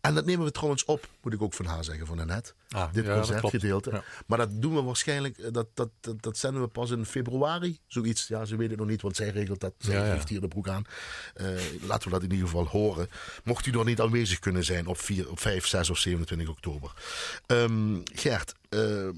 [0.00, 2.52] en dat nemen we trouwens op, moet ik ook van haar zeggen, van Annette.
[2.68, 3.90] Ah, Dit ja, concertgedeelte.
[3.90, 4.02] Ja.
[4.26, 7.78] Maar dat doen we waarschijnlijk, eh, dat, dat, dat, dat zenden we pas in februari,
[7.86, 8.28] zoiets.
[8.28, 9.72] Ja, ze weet het nog niet, want zij regelt dat.
[9.78, 10.84] Zij Ja, heeft hier de broek aan.
[11.34, 11.46] Eh,
[11.82, 13.08] laten we dat in ieder geval horen.
[13.44, 16.92] Mocht u nog niet aanwezig kunnen zijn op, 4, op 5, 6 of 27 oktober.
[17.46, 19.08] Ehm, Gert, eh,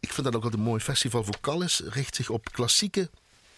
[0.00, 1.24] ik vind dat ook altijd een mooi festival.
[1.24, 3.10] Vocalis richt zich op klassieke,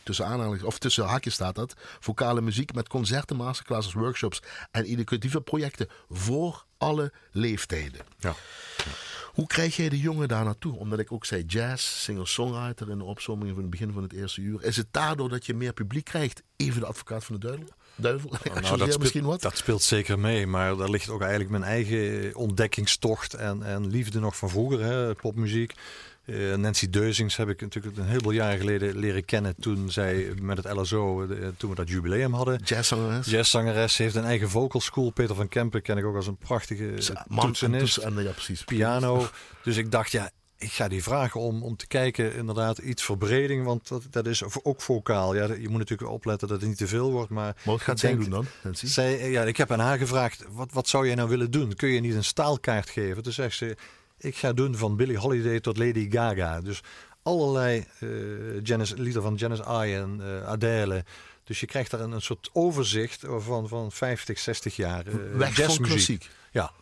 [0.02, 5.88] tussen of tussen haakjes staat dat, vocale muziek met concerten, masterclasses, workshops en educatieve projecten
[6.08, 8.00] voor alle leeftijden.
[8.18, 8.34] Ja.
[9.32, 10.76] Hoe krijg jij de jongen daar naartoe?
[10.76, 14.40] Omdat ik ook zei jazz, singer-songwriter in de opzomming van het begin van het eerste
[14.40, 14.62] uur.
[14.62, 16.42] Is het daardoor dat je meer publiek krijgt?
[16.56, 17.68] Even de advocaat van de duivel?
[17.96, 18.30] Duivel?
[18.30, 19.40] Nou, Associeer dat, speelt, misschien wat?
[19.40, 24.20] dat speelt zeker mee, maar daar ligt ook eigenlijk mijn eigen ontdekkingstocht en, en liefde
[24.20, 25.74] nog van vroeger, hè, popmuziek.
[26.24, 30.56] Eh, Nancy Deuzings heb ik natuurlijk een heleboel jaren geleden leren kennen toen zij met
[30.56, 32.60] het LSO, eh, toen we dat jubileum hadden.
[32.64, 33.26] Jazzzangeres?
[33.26, 35.10] Jazzzangeres, heeft een eigen vocal school.
[35.10, 38.64] Peter van Kempen ken ik ook als een prachtige en toetsenist toetsen- en, ja, precies.
[38.64, 39.28] piano.
[39.62, 43.64] Dus ik dacht, ja, ik ga die vragen om, om te kijken, inderdaad, iets verbreding.
[43.64, 45.34] Want dat, dat is ook vocaal.
[45.34, 47.30] Ja, je moet natuurlijk opletten dat het niet te veel wordt.
[47.30, 48.46] Maar, Maar wat gaat zij denk- doen dan?
[48.62, 48.86] Nancy?
[48.86, 51.74] Zij, ja, ik heb aan haar gevraagd, wat, wat zou jij nou willen doen?
[51.74, 53.22] Kun je niet een staalkaart geven?
[53.22, 53.76] Toen zegt ze,
[54.24, 56.60] ik ga doen van Billie Holiday tot Lady Gaga.
[56.60, 56.80] Dus
[57.22, 58.08] allerlei eh
[58.62, 61.04] Janis, lieder van Janis Ian, eh Adele.
[61.44, 65.64] Dus je krijgt daar een, een soort overzicht van, van 50, 60 jaar eh, Weg
[65.64, 66.28] van klassiek.
[66.52, 66.72] Ja.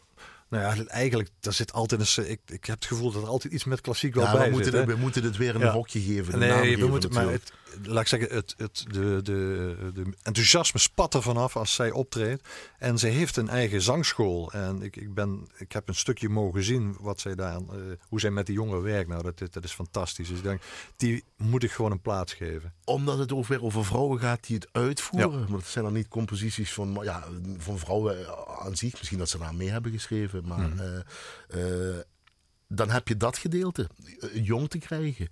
[0.53, 2.31] Nou ja, eigenlijk, daar zit altijd een...
[2.31, 4.51] Ik, ik heb het gevoel dat er altijd iets met klassiek wel Ja, bij we,
[4.51, 4.81] moeten zit.
[4.81, 5.73] het, we moeten het weer een Ja.
[5.73, 6.39] hokje geven.
[6.39, 10.81] Nee, we geven moeten, maar het, laat ik zeggen, het, het, de, de, de enthousiasme
[10.81, 12.49] spat er vanaf als zij optreedt.
[12.79, 14.53] En ze heeft een eigen zangschool.
[14.53, 17.77] En ik, ik, ben, ik heb een stukje mogen zien wat zij daar, eh,
[18.09, 19.09] hoe zij met die jongeren werkt.
[19.09, 20.29] Nou, dat, dat is fantastisch.
[20.29, 20.63] Dus ik denk,
[20.97, 22.73] die moet ik gewoon een plaats geven.
[22.85, 25.47] Omdat het ook weer over vrouwen gaat die het uitvoeren.
[25.49, 27.25] Maar het zijn dan niet composities van, ja,
[27.59, 28.27] van vrouwen
[28.59, 28.93] aan zich.
[28.93, 30.42] Misschien dat ze daar mee hebben geschreven.
[30.45, 30.79] Maar Mhm.
[31.49, 31.97] eh, eh,
[32.69, 33.89] dan heb je dat gedeelte.
[34.21, 35.29] eh, Jong te krijgen.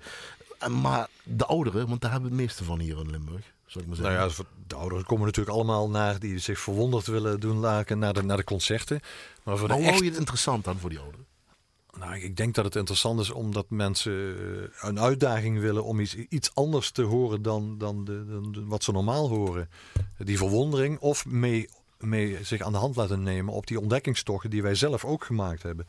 [0.58, 3.52] En, maar de ouderen, want daar hebben we het meeste van hier in Limburg.
[3.66, 4.44] Zou ik maar Nou zeggen.
[4.48, 8.22] ja, de ouderen komen natuurlijk allemaal naar die zich verwonderd willen doen laken naar de,
[8.22, 9.00] naar de concerten.
[9.42, 11.26] Maar voor de hoe echt hou je het interessant dan voor die ouderen?
[11.98, 14.12] Nou, ik denk dat het interessant is omdat mensen
[14.80, 18.84] een uitdaging willen om iets, iets anders te horen dan, dan, de, dan de- wat
[18.84, 19.68] ze normaal horen.
[20.18, 21.68] Die verwondering of mee,
[22.00, 25.62] mee zich aan de hand laten nemen op die ontdekkingstochten die wij zelf ook gemaakt
[25.62, 25.86] hebben.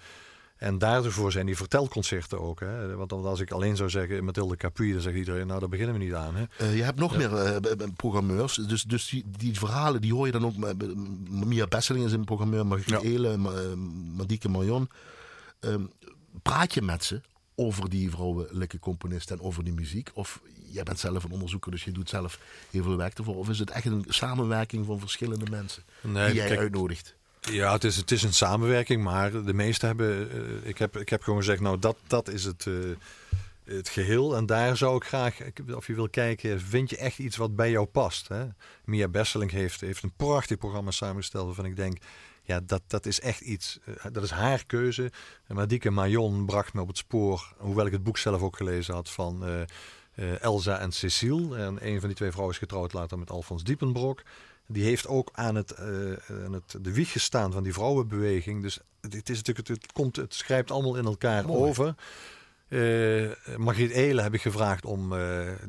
[0.57, 2.59] En daarvoor zijn die vertelconcerten ook.
[2.59, 2.95] Hè?
[2.95, 6.03] Want als ik alleen zou zeggen Mathilde Capuy, dan zegt iedereen, nou daar beginnen we
[6.03, 6.35] niet aan.
[6.35, 6.43] Hè?
[6.57, 8.55] Eh, je hebt nog meer eh, programmeurs.
[8.55, 10.57] Dus, dus die, die verhalen die hoor je dan ook.
[10.57, 10.95] met-
[11.29, 12.65] Mia Besseling is een programmeur.
[12.65, 13.09] Margriet Ja.
[13.09, 13.73] Eele, Ma- eh,
[14.15, 14.89] Madieke Marion.
[15.59, 15.81] Ehm,
[16.41, 17.21] praat je met ze
[17.55, 20.09] over die vrouwelijke componisten en over die muziek?
[20.13, 20.41] Of
[20.71, 22.39] jij bent zelf een onderzoeker, dus je doet zelf
[22.71, 23.35] heel veel werk ervoor?
[23.35, 27.15] Of is het echt een samenwerking van verschillende mensen Nee, die jij kijk, uitnodigt?
[27.41, 30.31] Ja, het is, het is een samenwerking, maar de meesten hebben.
[30.31, 32.73] eh, ik, heb, ik heb gewoon gezegd, nou, dat, dat is het, eh,
[33.63, 34.35] het geheel.
[34.35, 35.37] En daar zou ik graag,
[35.75, 38.27] of je wil kijken, vind je echt iets wat bij jou past?
[38.27, 38.45] Hè?
[38.85, 41.97] Mia Besseling heeft, heeft een prachtig programma samengesteld waarvan ik denk.
[42.43, 43.79] Ja, dat, dat is echt iets.
[43.85, 45.11] eh, dat is haar keuze.
[45.47, 48.93] En Madieke Marion bracht me op het spoor, hoewel ik het boek zelf ook gelezen
[48.93, 49.43] had, van
[50.21, 51.57] eh, Elsa en Cecile.
[51.57, 54.21] En een van die twee vrouwen is getrouwd later met Alfons Diepenbrok.
[54.67, 55.85] Die heeft ook aan het, eh,
[56.45, 58.61] aan het de wieg gestaan van die vrouwenbeweging.
[58.61, 61.69] Dus het, is natuurlijk, het, het komt, het schrijft allemaal in elkaar Mooi.
[61.69, 61.95] over.
[62.67, 65.13] Eh Margriet Eelen heb ik gevraagd om,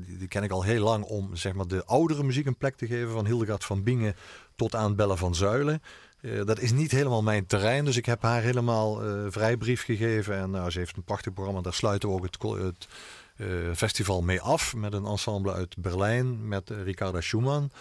[0.06, 2.76] die, die ken ik al heel lang, om zeg maar de oudere muziek een plek
[2.76, 3.10] te geven.
[3.10, 4.16] Van Hildegard van Bingen
[4.56, 5.82] tot aan Bella van Zuilen.
[6.44, 10.36] Dat is niet helemaal mijn terrein, dus ik heb haar helemaal vrijbrief gegeven.
[10.36, 12.88] En nou, ze heeft een prachtig programma, daar sluiten we ook het,
[13.74, 14.74] festival mee af.
[14.74, 17.72] Met een ensemble uit Berlijn, met eh, Ricarda Schumann.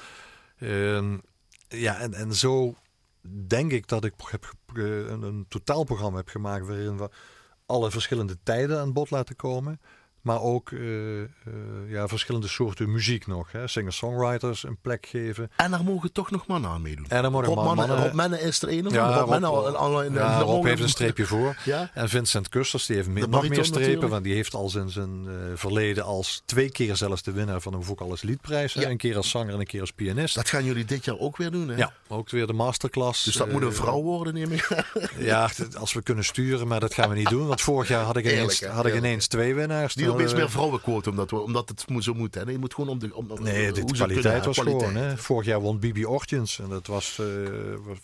[0.57, 1.17] Ehm,
[1.67, 2.75] ja, en, en zo
[3.47, 7.09] denk ik dat ik heb, eh, een, een totaalprogramma heb gemaakt waarin we
[7.65, 9.81] alle verschillende tijden aan bod laten komen.
[10.21, 11.27] Maar ook eh, eh,
[11.87, 13.51] ja, verschillende soorten muziek nog.
[13.51, 13.67] hè.
[13.67, 15.51] Singer-songwriters een plek geven.
[15.55, 17.05] En daar mogen toch nog mannen aan meedoen.
[17.09, 19.29] En dan mogen Rob man- Mannen, mannen- Rob Menne is er een of Ja, Rob
[19.29, 21.55] Rob- al- al- al- in- Ja, in- Rob in- heeft een streepje voor.
[21.65, 21.89] Ja?
[21.93, 23.79] En Vincent Kusters, die heeft meer, De nog meer strepen.
[23.81, 24.11] natuurlijk.
[24.11, 27.71] Want die heeft al zijn, zijn eh, verleden als twee keer zelfs de winnaar van
[27.71, 28.73] de Vocalis Liedprijs.
[28.73, 28.81] hè.
[28.81, 28.89] Ja.
[28.89, 30.35] Een keer als zanger en een keer als pianist.
[30.35, 31.75] Dat gaan jullie dit jaar ook weer doen, hè?
[31.75, 33.23] ja, ook weer de masterclass.
[33.23, 34.83] Dus dat moet een vrouw worden, neem ik.
[35.17, 37.47] Ja, als we kunnen sturen, maar dat gaan we niet doen.
[37.47, 39.93] Want vorig jaar had ik ineens, Eerlijk, had ik ineens twee winnaars.
[39.93, 42.35] Die Hadden meer we- vrouwenquote, omdat, we, omdat het moet, zo moet.
[42.35, 42.41] Hè?
[42.41, 43.15] Je moet gewoon om de...
[43.15, 44.89] Om, om- Nee, hoe de kwaliteit was kwaliteit.
[44.91, 45.03] gewoon.
[45.03, 45.17] Hè.
[45.17, 47.25] Vorig jaar won Bibi Ortjens en dat was, eh,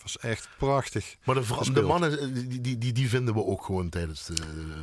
[0.01, 1.15] was, echt prachtig.
[1.23, 4.33] Maar de, de mannen, eh, die, die, die, vinden we ook gewoon tijdens de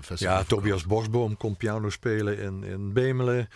[0.00, 0.36] festival.
[0.36, 3.48] Ja, Tobias Borsboom komt piano spelen in, in Bemelen.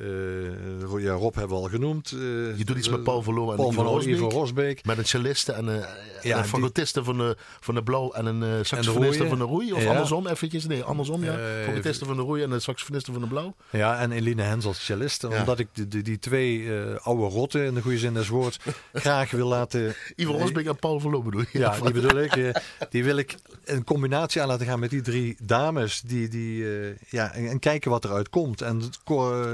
[0.00, 2.12] Eh, ja, Rob hebben we al genoemd.
[2.12, 2.18] Eh,
[2.58, 4.14] Je doet iets met Paul Verloo en Paul Ivo van Rosbeek.
[4.14, 4.84] Ivo Rosbeek.
[4.84, 5.84] Met een celliste en een,
[6.22, 9.44] Ja, een die- fagotiste van de, van de Blauw en een eh saxofoniste van de
[9.44, 9.72] Roei.
[9.72, 9.88] Of Ja.
[9.90, 10.66] andersom eventjes.
[10.66, 11.32] Nee, andersom ja.
[11.38, 13.54] Eh, fagotiste van de Roei en een saxofoniste van de Blauw.
[13.70, 15.22] Ja, en Eline Hens als cellist.
[15.22, 15.28] Ja.
[15.38, 18.58] Omdat ik die, die, die twee eh, oude rotten, in de goede zin des woords,
[18.92, 19.94] graag wil laten...
[20.16, 21.58] Ivo Rosbeek en Paul Verloo bedoel je?
[21.58, 22.36] Ja, die bedoel ik.
[22.36, 22.54] eh,
[22.90, 26.00] die wil ik een combinatie aan laten gaan met die drie dames.
[26.00, 28.60] Die, die, eh, ja, en, en kijken wat eruit komt.
[28.60, 29.52] En het eh,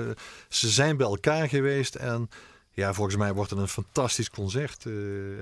[0.48, 1.94] ze zijn bij elkaar geweest.
[1.94, 2.30] En
[2.72, 4.86] ja, volgens mij wordt het een fantastisch concert.
[4.86, 4.92] Eh,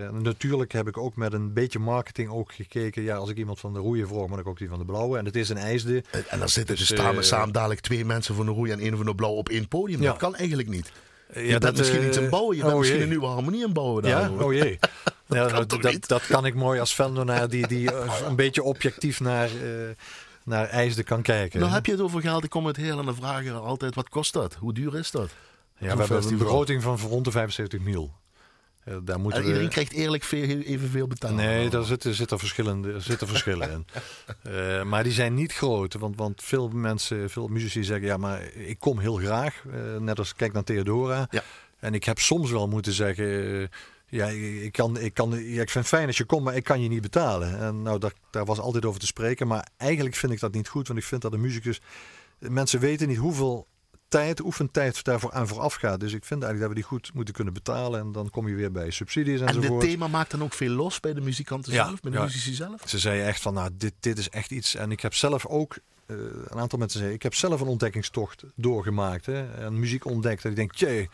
[0.05, 3.03] en natuurlijk heb ik ook met een beetje marketing ook gekeken.
[3.03, 5.18] Ja, als ik iemand van de roeien vroeg, maar ik ook die van de blauwe.
[5.18, 6.05] En het is een ijsde.
[6.29, 8.81] En, dan zitten Dus, dus samen, eh, samen dadelijk twee mensen van de Roei en
[8.81, 10.01] één van de Blauw op één podium.
[10.01, 10.09] Ja.
[10.09, 10.92] Dat kan eigenlijk niet.
[11.35, 12.57] Ja, bent misschien eh, iets aan het bouwen.
[12.57, 14.03] Je bent oh misschien een nieuwe harmonie aan bouwen.
[14.03, 14.42] Daar, Ja, hoor.
[14.42, 14.79] oh jee.
[15.29, 18.62] Ja, nou, toch dat, dat kan ik mooi als Vendonaar die, die eh, een beetje
[18.62, 19.88] objectief naar, eh
[20.48, 21.61] naar IJsde kan kijken.
[21.61, 22.44] Nou heb je het over geld.
[22.44, 23.94] Ik kom het heel aan de vragen altijd.
[23.94, 24.54] Wat kost dat?
[24.54, 25.30] Hoe duur is dat?
[25.78, 28.12] ja, we hebben een begroting van rond de 75 mil.
[28.84, 29.50] Eh, daar moeten En we...
[29.50, 31.34] iedereen krijgt eerlijk veel, evenveel betaald.
[31.34, 33.87] Nee, daar zitten, zitten, verschillende, zitten verschillen in.
[34.42, 35.94] Eh, maar die zijn niet groot.
[35.94, 38.06] Want, want veel mensen, veel muzici zeggen...
[38.06, 39.62] ja, maar ik kom heel graag.
[39.72, 41.26] Eh, net als kijk naar Theodora.
[41.30, 41.42] Ja.
[41.78, 43.70] En ik heb soms wel moeten zeggen...
[44.09, 46.64] ja, ik, kan, ik, kan, ja, ik vind het fijn als je komt, maar ik
[46.64, 47.59] kan je niet betalen.
[47.59, 49.47] En nou, daar, daar was altijd over te spreken.
[49.47, 50.87] Maar eigenlijk vind ik dat niet goed.
[50.87, 51.81] Want ik vind dat de muzikus...
[52.38, 53.66] Mensen weten niet hoeveel
[54.09, 56.01] tijd, oefentijd daarvoor aan vooraf gaat.
[56.01, 58.01] Dus ik vind eigenlijk dat we die goed moeten kunnen betalen.
[58.01, 59.85] En dan kom je weer bij subsidies En dit enzovoort.
[59.85, 62.25] thema maakt dan ook veel los bij de muzikanten Ja, zelf, bij de ja.
[62.25, 62.83] muzici zelf?
[62.87, 64.75] Ze zeiden echt van, nou, dit, dit is echt iets.
[64.75, 66.16] En ik heb zelf ook, eh,
[66.47, 69.27] een aantal mensen zeiden, ik heb zelf een ontdekkingstocht doorgemaakt.
[69.27, 70.44] Hè, en muziek ontdekt.
[70.44, 71.09] En ik denk, jee,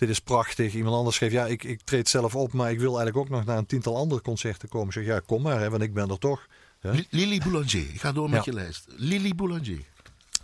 [0.00, 0.74] dit is prachtig.
[0.74, 3.44] Iemand anders schreef, ja, ik, ik treed zelf op, maar ik wil eigenlijk ook nog
[3.44, 4.86] naar een tiental andere concerten komen.
[4.86, 6.46] Ik zeg, ja, kom maar, hè, want ik ben er toch.
[6.82, 6.90] Ja.
[6.90, 7.78] Li- Lily Boulanger.
[7.92, 8.84] Ik ga door met je lijst.
[8.88, 9.78] Lily Boulanger.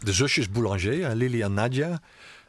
[0.01, 2.01] De zusjes Boulanger, hè, Lily en Nadia.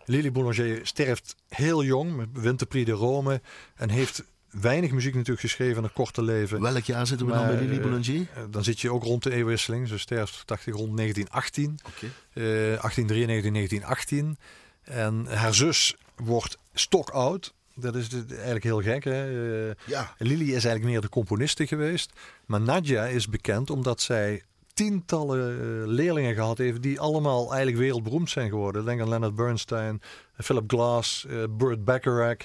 [0.05, 3.41] Lily Boulanger sterft heel jong, met Winterprix de Rome.
[3.75, 6.61] En heeft weinig muziek natuurlijk geschreven in een korte leven.
[6.61, 8.27] Welk jaar zitten we Maar, dan bij Lily eh, Boulanger?
[8.35, 9.87] Eh, Dan zit je ook rond de eeuwwisseling.
[9.87, 11.79] Ze sterft, dacht ik, rond 1918.
[11.87, 12.05] Oké.
[12.33, 14.37] Eh 1893, 1918.
[14.83, 17.53] En haar zus wordt stokoud.
[17.75, 19.03] Dat is eigenlijk heel gek.
[19.03, 19.69] Hè?
[19.69, 20.13] Eh, Ja.
[20.17, 22.11] Lily is eigenlijk meer de componiste geweest.
[22.45, 26.81] Maar Nadja is bekend omdat zij tientallen eh, leerlingen gehad heeft...
[26.81, 28.85] die allemaal eigenlijk wereldberoemd zijn geworden.
[28.85, 30.01] Denk aan Leonard Bernstein,
[30.37, 32.37] Philip Glass, eh, Burt Bacharach.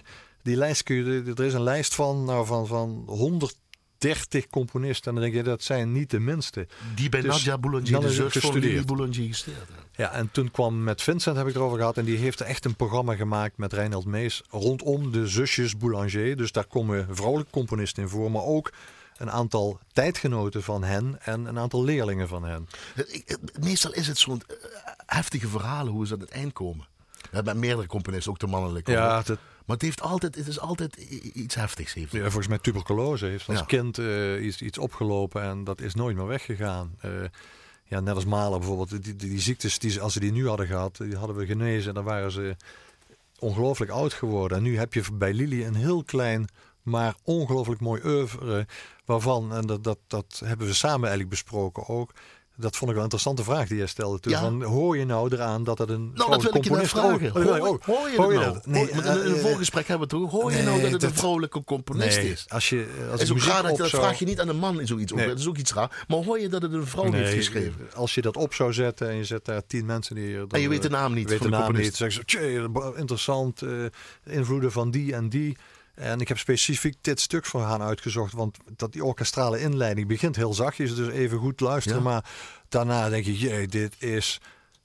[0.43, 1.33] Die lijst kun je...
[1.37, 3.05] Er is een lijst van, nou, van, van
[4.03, 5.09] 130 componisten.
[5.09, 6.67] En dan denk je, dat zijn niet de minste.
[6.95, 9.57] Die bij Dus Nadia Boulanger, de zus van Boulanger gesteerd.
[9.97, 11.97] Ja, en toen kwam met Vincent, heb ik erover gehad.
[11.97, 16.37] En die heeft echt een programma gemaakt met Reinhard Mees rondom de zusjes Boulanger.
[16.37, 18.73] Dus daar komen vrouwelijke componisten in voor, maar ook
[19.17, 22.69] een aantal tijdgenoten van hen en een aantal leerlingen van hen.
[23.61, 24.57] Meestal is het zo'n eh,
[25.07, 26.87] heftige verhalen hoe ze aan het eind komen.
[27.33, 28.91] We hebben meerdere componisten, ook de mannelijke.
[28.91, 31.95] Ja, dat, Maar het, heeft altijd, het is altijd iets heftigs.
[31.95, 32.13] Heeft.
[32.13, 33.65] ja, volgens mij tuberculose heeft als Ja.
[33.65, 36.95] kind eh, iets, iets opgelopen en dat is nooit meer weggegaan.
[37.01, 37.11] Eh,
[37.85, 38.91] ja, net als Malen bijvoorbeeld.
[38.91, 41.89] Die, die, die ziektes, die, als ze die nu hadden gehad, die hadden we genezen.
[41.89, 42.57] En dan waren ze
[43.39, 44.57] ongelooflijk oud geworden.
[44.57, 46.49] En nu heb je bij Lili een heel klein,
[46.83, 48.67] maar ongelooflijk mooi oeuvre.
[49.05, 52.13] Waarvan, en dat, dat, dat hebben we samen eigenlijk besproken ook.
[52.57, 54.33] Dat vond ik wel een interessante vraag die jij stelde toen.
[54.33, 54.41] Ja.
[54.41, 57.31] Van, hoor je nou eraan dat het een Nou, dat wil ik je vragen.
[57.33, 58.55] componist- Hoor, Oh, hoor je, hoor je dat nou?
[58.55, 58.67] dat?
[58.67, 60.31] Nee, in, een eh, voorgesprek hebben we het.
[60.31, 62.45] Hoor je nou dat het een vrouwelijke componist Nee, is?
[62.49, 65.13] als je als is ook raar dat, vraag je niet aan een man in zoiets
[65.13, 65.19] op.
[65.19, 65.27] Nee.
[65.27, 66.05] Dat is ook iets raar.
[66.09, 67.89] Maar hoor je dat het een vrouw heeft geschreven?
[67.95, 70.39] Als je dat op zou zetten en je zet daar tien mensen neer.
[70.39, 72.01] Dan, En je weet de eh, naam niet weet van de de naam componist.
[72.01, 72.13] niet.
[72.13, 73.71] Zeggen ze, interessant, eh,
[74.27, 75.57] invloeden van die en die.
[75.95, 80.37] En ik heb specifiek dit stuk voor haar uitgezocht, want dat die orkestrale inleiding begint
[80.37, 81.99] heel zachtjes, dus even goed luisteren.
[81.99, 82.05] Ja.
[82.05, 82.25] Maar
[82.69, 84.41] daarna denk je, jee, dit is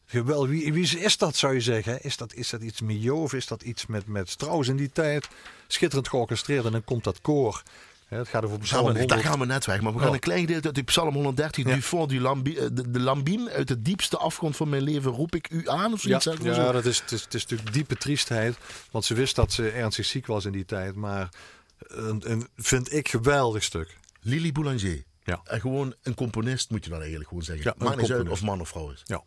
[0.05, 0.49] geweldig.
[0.49, 2.03] Wie, wie is dat, zou je zeggen?
[2.03, 4.75] Is dat, is dat iets met Jo of is dat iets met, met Strauss in
[4.75, 5.27] die tijd?
[5.67, 7.63] Schitterend georchestreerd en dan komt dat koor.
[8.07, 9.21] Het gaat over Psalm daar 100.
[9.21, 9.81] gaan we net weg.
[9.81, 10.13] Maar we gaan Ja.
[10.13, 11.65] een klein gedeelte uit die Psalm 130.
[11.65, 11.73] Ja.
[11.75, 15.35] Du fond du lambi, de, de lambien, uit de diepste afgrond van mijn leven roep
[15.35, 15.93] ik u aan.
[15.93, 16.43] Of Ja, zoiets.
[16.43, 16.71] maar ja zo.
[16.71, 18.57] dat is, het, is, het is natuurlijk diepe triestheid.
[18.91, 20.95] Want ze wist dat ze ernstig ziek was in die tijd.
[20.95, 21.29] Maar
[21.77, 23.97] een, een vind ik geweldig stuk.
[24.21, 25.03] Lili Boulanger.
[25.23, 25.41] Ja.
[25.43, 27.73] En gewoon een componist moet je dan eigenlijk gewoon zeggen.
[27.79, 29.01] Ja, uit of man of vrouw is.
[29.05, 29.23] Ja.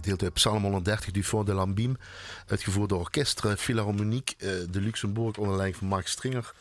[0.00, 1.96] Gedeelte uit Psalm 130 du Fond de Lambim.
[2.46, 6.52] Uitgevoerd door Orchestre Philharmonique eh, de Luxembourg onder leiding van Mark Stringer.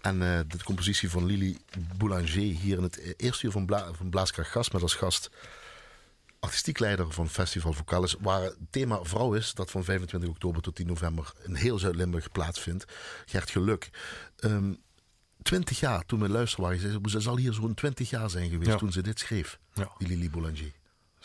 [0.00, 1.58] En eh, de compositie van Lili
[1.96, 4.72] Boulanger hier in het eh, eerste uur van, Bla van Blaaskracht Gast.
[4.72, 5.30] Met als gast
[6.40, 8.16] artistiek leider van Festival Vocalis.
[8.20, 12.32] Waar het thema vrouw is, dat van 25 oktober tot 10 november in heel Zuid-Limburg
[12.32, 12.84] plaatsvindt.
[13.26, 13.90] Gert Geluk.
[14.36, 14.72] Ehm
[15.42, 18.76] 20 jaar toen we luisteren waren, ze, zal hier zo'n 20 jaar zijn geweest Ja.
[18.76, 19.58] toen ze dit schreef.
[19.74, 19.90] Ja.
[19.98, 20.72] Die Lili Boulanger.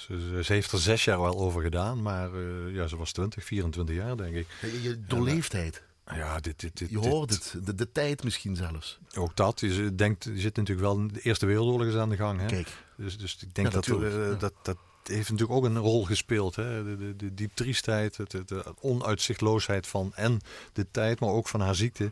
[0.08, 3.96] Ze, heeft er zes jaar wel over gedaan, maar eh, ja, ze was 20, 24
[3.96, 4.48] jaar denk ik.
[4.62, 5.84] Je, je doorleefdheid.
[6.06, 7.56] Ja, dit, dit, dit, Je dit- hoort het.
[7.66, 9.00] De, de tijd misschien zelfs.
[9.18, 9.60] Ook dat.
[9.60, 12.40] Je denkt, je zit natuurlijk wel, de Eerste Wereldoorlog is aan de gang.
[12.40, 12.46] Hè?
[12.46, 12.68] Kijk.
[12.96, 14.34] Dus, dus ik denk Ja, dat, eh, ja.
[14.34, 16.56] dat dat heeft natuurlijk ook een rol gespeeld.
[16.56, 16.84] Hè?
[16.84, 20.40] De, de, de diep triestheid, het, het- de onuitzichtloosheid van en
[20.74, 22.12] de tijd, maar ook van haar ziekte.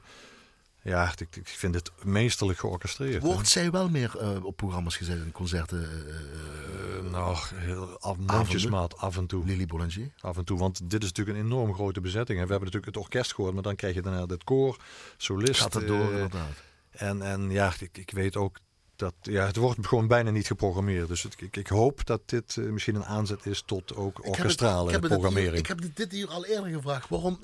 [0.83, 3.21] Ja, ik, ik vind het meesterlijk georchestreerd.
[3.23, 3.27] hè.
[3.29, 5.83] Wordt zij wel meer eh, op programma's gezet in concerten?
[5.83, 8.17] Eh, nou, heel af,
[8.97, 9.45] af en toe.
[9.45, 10.11] Lily Boulanger?
[10.21, 12.39] Af en toe, want dit is natuurlijk een enorm grote bezetting.
[12.39, 12.45] hè.
[12.45, 14.77] We hebben natuurlijk het orkest gehoord, maar dan krijg je daarna het koor,
[15.17, 15.61] solist.
[15.61, 16.51] Gaat het door, inderdaad.
[16.89, 18.57] en, en ja, ik, ik weet ook
[18.95, 21.07] dat ja, het wordt gewoon bijna niet geprogrammeerd.
[21.07, 24.25] Dus het- ik, ik hoop dat dit misschien een aanzet is tot ook Ik heb
[24.33, 25.59] het- orkestrale ik heb het hier- programmering.
[25.61, 27.09] ik heb dit, dit hier al eerder gevraagd.
[27.09, 27.39] Waarom?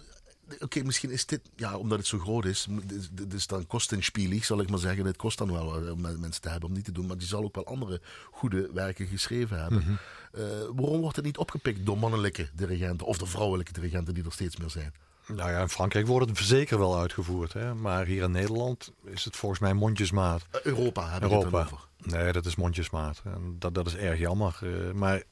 [0.59, 2.67] Oké, misschien is dit, ja, omdat het zo groot is.
[2.83, 5.05] Dit, dit is dan kostenspielig, zal ik maar zeggen.
[5.05, 7.07] Het kost dan wel eh, om mensen te hebben om niet te doen.
[7.07, 9.79] Maar die zal ook wel andere goede werken geschreven hebben.
[9.79, 9.93] Mhm.
[10.31, 10.43] Eh,
[10.75, 14.57] waarom wordt het niet opgepikt door mannelijke dirigenten of de vrouwelijke dirigenten die er steeds
[14.57, 14.93] meer zijn?
[15.27, 17.53] Nou ja, in Frankrijk wordt het zeker wel uitgevoerd.
[17.53, 17.73] Hè?
[17.73, 20.45] Maar hier in Nederland is het volgens mij mondjesmaat.
[20.51, 21.75] Eh, Europa hebben we het dan Europa.
[21.75, 21.87] over.
[22.17, 23.21] Nee, dat is mondjesmaat.
[23.25, 24.57] En dat, dat is erg jammer.
[24.61, 25.23] Eh, maar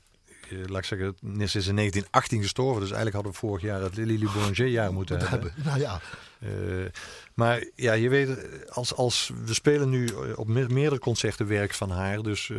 [0.51, 2.79] laat ik zeggen, Nis is in 1918 gestorven.
[2.81, 5.53] Dus eigenlijk hadden we vorig jaar het Lily Boulanger jaar moeten Moeten hebben.
[5.55, 5.71] hebben.
[5.71, 6.01] Nou ja,
[6.39, 6.85] Eh,
[7.33, 11.47] maar ja, je weet, eh, als, als we spelen nu eh, op me- meerdere concerten
[11.47, 12.21] werk van haar.
[12.21, 12.57] Dus eh,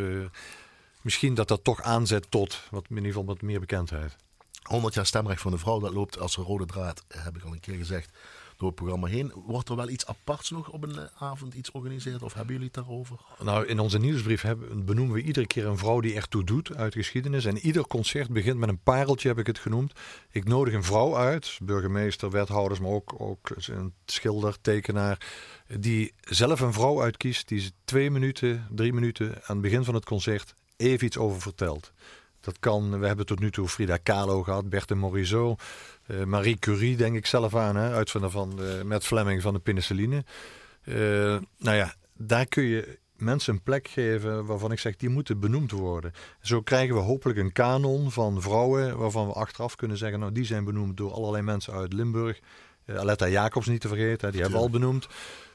[1.03, 4.17] misschien dat dat toch aanzet tot wat, in ieder geval wat meer bekendheid.
[4.63, 7.53] 100 jaar stemrecht van de vrouw, dat loopt als een rode draad, heb ik al
[7.53, 8.11] een keer gezegd,
[8.73, 9.33] programma heen.
[9.47, 12.23] Wordt er wel iets aparts nog op een eh, avond iets georganiseerd?
[12.23, 13.17] Of hebben jullie het daarover?
[13.43, 16.93] Nou, in onze nieuwsbrief hebben, benoemen we iedere keer een vrouw die ertoe doet uit
[16.93, 17.45] de geschiedenis.
[17.45, 19.93] En ieder concert begint met een pareltje, heb ik het genoemd.
[20.31, 25.27] Ik nodig een vrouw uit, burgemeester, wethouders, maar ook, ook een schilder, tekenaar.
[25.79, 29.95] Die zelf een vrouw uitkiest, die ze twee minuten, drie minuten aan het begin van
[29.95, 31.93] het concert even iets over vertelt.
[32.45, 35.63] Dat kan, we hebben tot nu toe Frida Kahlo gehad, Berthe Morisot,
[36.07, 39.61] eh, Marie Curie denk ik zelf aan, hè, uitvinder van de, met Fleming van de
[39.61, 40.25] penicilline.
[40.83, 40.95] Eh,
[41.59, 45.71] nou ja, daar kun je mensen een plek geven waarvan ik zeg, die moeten benoemd
[45.71, 46.13] worden.
[46.41, 50.45] Zo krijgen we hopelijk een kanon van vrouwen waarvan we achteraf kunnen zeggen, nou die
[50.45, 52.41] zijn benoemd door allerlei mensen uit Limburg.
[52.85, 55.09] Eh, Aletta Jacobs niet te vergeten, hè, die hebben we al benoemd.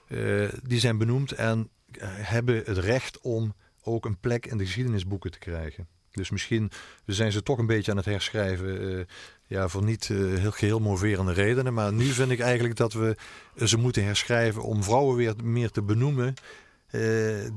[0.07, 4.65] Eh, die zijn benoemd en eh, hebben het recht om ook een plek in de
[4.65, 5.87] geschiedenisboeken te krijgen.
[6.11, 6.71] Dus misschien
[7.05, 8.97] zijn ze toch een beetje aan het herschrijven.
[8.99, 9.05] eh,
[9.47, 11.73] ja, voor niet eh, heel geheel moverende redenen.
[11.73, 13.15] Maar nu vind ik eigenlijk dat we
[13.65, 16.33] ze moeten herschrijven om vrouwen weer meer te benoemen.
[16.89, 17.01] eh,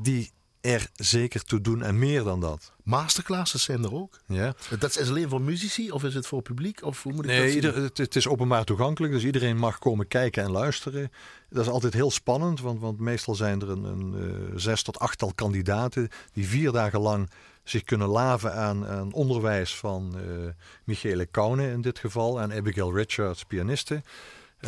[0.03, 0.31] die
[0.63, 2.73] er zeker toe doen en meer dan dat.
[2.83, 4.21] Masterclasses zijn er ook.
[4.27, 4.55] Ja?
[4.79, 6.85] Dat is alleen voor muzici of is het voor publiek?
[6.85, 9.79] Of hoe moet ik dat Nee, ieder, het, het is openbaar toegankelijk, dus iedereen mag
[9.79, 11.13] komen kijken en luisteren.
[11.49, 14.99] Dat is altijd heel spannend, want, want meestal zijn er een, een eh, zes tot
[14.99, 17.31] achttal kandidaten die vier dagen lang
[17.65, 20.49] zich kunnen laven aan, aan onderwijs van eh
[20.85, 24.03] Michele Kaune in dit geval en Abigail Richards, pianiste.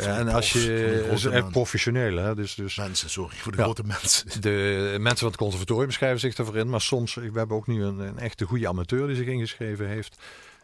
[0.03, 3.63] En als je professioneel, hè, dus, dus Mensen, sorry, voor de Ja.
[3.63, 4.41] grote mensen.
[4.41, 6.69] de mensen van het conservatorium schrijven zich ervoor in.
[6.69, 10.15] Maar soms, we hebben ook nu een, een echte goede amateur die zich ingeschreven heeft.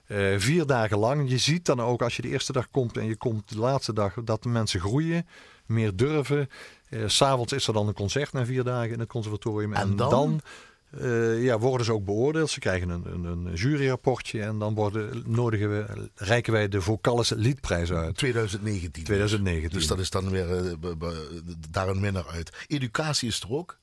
[0.05, 1.29] Eh, vier dagen lang.
[1.29, 3.93] Je ziet dan ook als je de eerste dag komt en je komt de laatste
[3.93, 5.27] dag dat de mensen groeien,
[5.65, 6.49] meer durven.
[6.89, 9.73] Eh, S S'avonds is er dan een concert na vier dagen in het conservatorium.
[9.73, 10.09] En En, dan?
[10.09, 10.41] dan,
[10.99, 12.49] eh, ja, worden ze ook beoordeeld.
[12.49, 17.29] Ze krijgen een, een, een juryrapportje en dan worden, nodigen we, reiken wij de Vocalis
[17.29, 18.17] Liedprijs uit.
[18.17, 19.03] 2019.
[19.03, 19.77] 2019.
[19.79, 20.97] Dus dat is dan weer eh,
[21.69, 22.65] daar een winnaar uit.
[22.67, 23.79] Educatie is er ook.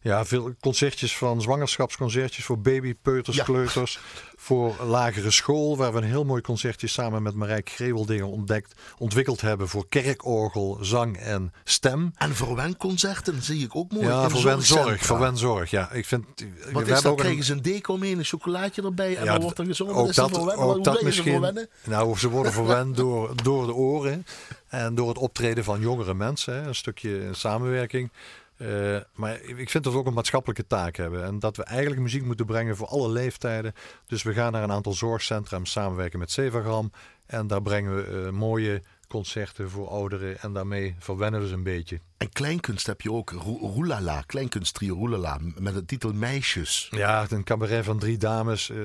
[0.00, 3.44] Ja, veel concertjes van zwangerschapsconcertjes voor baby, peuters, Ja.
[3.44, 3.98] kleuters.
[4.36, 9.40] Voor lagere school, waar we een heel mooi concertje samen met Marijke Greweldingen ontdekt, ontwikkeld
[9.40, 12.12] hebben voor kerkorgel, zang en stem.
[12.16, 14.06] En verwenconcerten zie ik ook mooi.
[14.06, 15.06] ja, in voor wenzorg, zorgcentra.
[15.06, 15.70] voor wenzorg.
[15.70, 16.24] Ja, ik vind.
[16.36, 17.04] we Wat is hebben dat?
[17.06, 19.64] ook een- Krijgen ze een deco mee, een chocolaatje erbij en Ja, dan wordt er
[19.66, 19.94] gezongen?
[19.94, 21.58] ook is dat, ook Hoe dat misschien.
[21.84, 24.26] Nou, ze worden verwend door, door de oren
[24.68, 26.54] en door het optreden van jongere mensen.
[26.54, 28.10] Hè, een stukje samenwerking.
[28.56, 31.24] Eh, maar ik vind dat we ook een maatschappelijke taak hebben.
[31.24, 33.72] En dat we eigenlijk muziek moeten brengen voor alle leeftijden.
[34.06, 36.92] Dus we gaan naar een aantal zorgcentra samenwerken met Sevagram.
[37.26, 40.40] En daar brengen we eh, mooie concerten voor ouderen.
[40.40, 42.00] En daarmee verwennen we ze een beetje.
[42.16, 43.30] En kleinkunst heb je ook.
[43.30, 45.38] Ro- Roelala, kleinkunsttrio Roelala.
[45.58, 46.88] Met de titel Meisjes.
[46.90, 48.70] Ja, een cabaret van drie dames.
[48.70, 48.76] eh,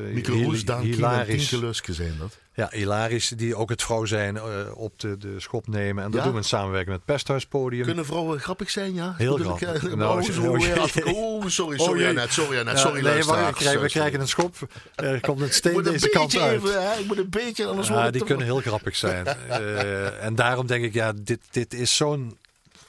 [0.66, 1.52] Daan Kiem en hilarisch.
[1.52, 2.38] Luske zijn dat.
[2.60, 3.28] Ja, hilarisch.
[3.36, 4.43] Die ook het vrouw zijn eh,
[4.74, 6.03] op de, de schop nemen.
[6.03, 6.26] En dat Ja?
[6.26, 7.86] doen we in samenwerking met het Pesthuispodium.
[7.86, 9.14] Kunnen vrouwen grappig zijn, ja?
[9.18, 9.88] Heel ik, grappig.
[9.88, 12.10] eh, Nou, oh, weer af- oh, sorry, sorry jee.
[12.10, 13.88] Annette, sorry Ja, sorry nee, maar we krijgen, we Sorry.
[13.89, 14.55] krijgen een schop.
[14.95, 16.64] Er komt een steen moet een deze kant beetje uit.
[16.64, 19.26] even, ik moet een beetje, anders Ja, het die kunnen heel grappig zijn.
[19.26, 22.38] Eh, en daarom denk ik, ja, dit, dit is zo'n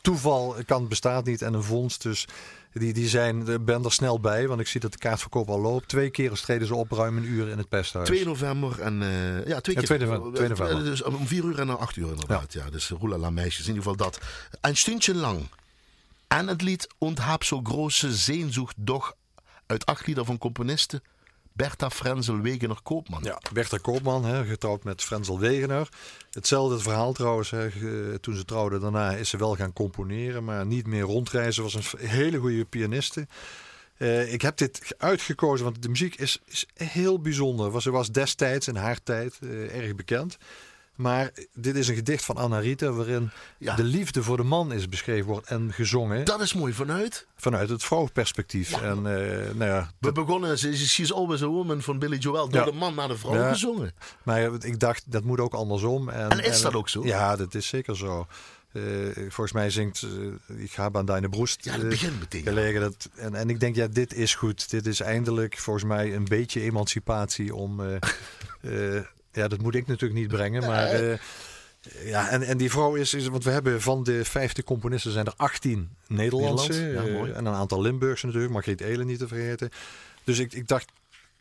[0.00, 0.56] toeval.
[0.66, 2.02] Kan bestaat niet en een vondst.
[2.02, 2.26] Dus
[2.72, 5.88] die, die zijn, ben er snel bij, want ik zie dat de kaartverkoop al loopt.
[5.88, 8.08] Twee keer streden ze op, ruim een uur in het pesthuis.
[8.08, 9.96] 2 november en eh, ja, twee Ja, keer.
[9.96, 10.76] 2 november, 2 november.
[10.76, 12.52] Eh, Dus om 4 uur en dan 8 uur inderdaad.
[12.52, 14.20] Ja, dus Roelala meisjes, in ieder geval dat.
[14.60, 15.48] Een stundje lang.
[16.28, 19.14] En het lied hab so große Sehnsucht doch
[19.66, 21.02] uit acht lieder van componisten
[21.60, 23.22] Bertha Frenzel Wegener Koopman.
[23.22, 25.88] Ja, Bertha Koopman, hè, getrouwd met Frenzel Wegener.
[26.30, 27.50] Hetzelfde verhaal trouwens.
[27.50, 27.68] Hè,
[28.18, 31.62] toen ze trouwde daarna is ze wel gaan componeren, maar niet meer rondreizen.
[31.62, 33.26] Was een hele goede pianiste.
[33.96, 37.82] Eh, ik heb dit uitgekozen, want de muziek is, is heel bijzonder.
[37.82, 40.36] Ze was destijds in haar tijd eh, erg bekend.
[41.00, 43.74] Maar dit is een gedicht van Anna Rita waarin Ja.
[43.76, 47.26] de liefde voor de man is beschreven wordt en gezongen Dat is mooi vanuit.
[47.36, 48.70] vanuit het vrouwenperspectief.
[48.70, 48.80] Ja.
[48.82, 52.48] En eh, nou ja, We begonnen, She's Always a Woman van Billy Joel.
[52.48, 53.92] Door de man naar de vrouw gezongen.
[54.22, 56.08] Maar ik dacht, dat moet ook andersom.
[56.08, 57.04] En, En is dat ook zo?
[57.04, 58.26] Ja, dat is zeker zo.
[58.72, 58.82] Eh,
[59.16, 60.02] volgens mij zingt
[60.48, 62.42] eh, Ik ga aan deine broest Ja, dat begint meteen.
[62.42, 62.80] gelegen.
[62.80, 64.70] Dat, en, en ik denk, ja, dit is goed.
[64.70, 67.80] Dit is eindelijk volgens mij een beetje emancipatie om...
[69.32, 70.86] ja, dat moet ik natuurlijk niet brengen, maar...
[70.86, 71.18] eh,
[72.04, 75.26] ja, en, en die vrouw is, is, want we hebben van de 50 componisten zijn
[75.26, 76.72] er 18 Nederlandse.
[76.72, 77.32] Nederlands, ja, eh, mooi.
[77.32, 79.70] en een aantal Limburgse natuurlijk, Margriet Elen niet te vergeten.
[80.24, 80.92] Dus ik, ik dacht,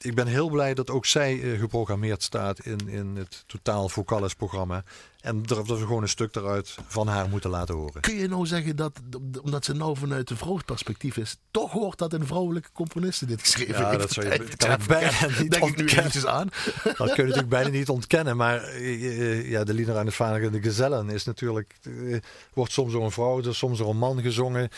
[0.02, 4.34] ik ben heel blij dat ook zij eh, geprogrammeerd staat in, in het totaal Vocalis
[4.34, 4.84] programma.
[5.20, 8.02] En dat we gewoon een stuk eruit van haar moeten laten horen.
[8.02, 9.00] Kun je nou zeggen dat,
[9.42, 13.80] omdat ze nou vanuit de vrouwsperspectief is, toch hoort dat een vrouwelijke componiste dit geschreven
[13.82, 14.00] Ja, heeft?
[14.00, 16.30] dat zou je- kan ik bijna niet Denk ik nu ontkennen.
[16.32, 16.50] aan.
[16.84, 18.38] Dat kun je natuurlijk bijna niet ontkennen.
[18.38, 21.76] Maar eh, eh, ja, de Lieder aan het Vader en de Gezellen is natuurlijk...
[21.82, 22.18] eh,
[22.54, 24.70] wordt soms door een vrouw, soms door een man gezongen.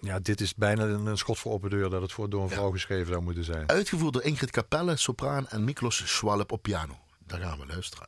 [0.00, 2.48] Ja, dit is bijna een, een schot voor open deur dat het voor, door een
[2.50, 3.68] vrouw geschreven zou moeten zijn.
[3.68, 6.98] Uitgevoerd door Ingrid Capelle, sopraan en Miklos Schwalb op piano.
[7.26, 8.06] Daar gaan we luisteren.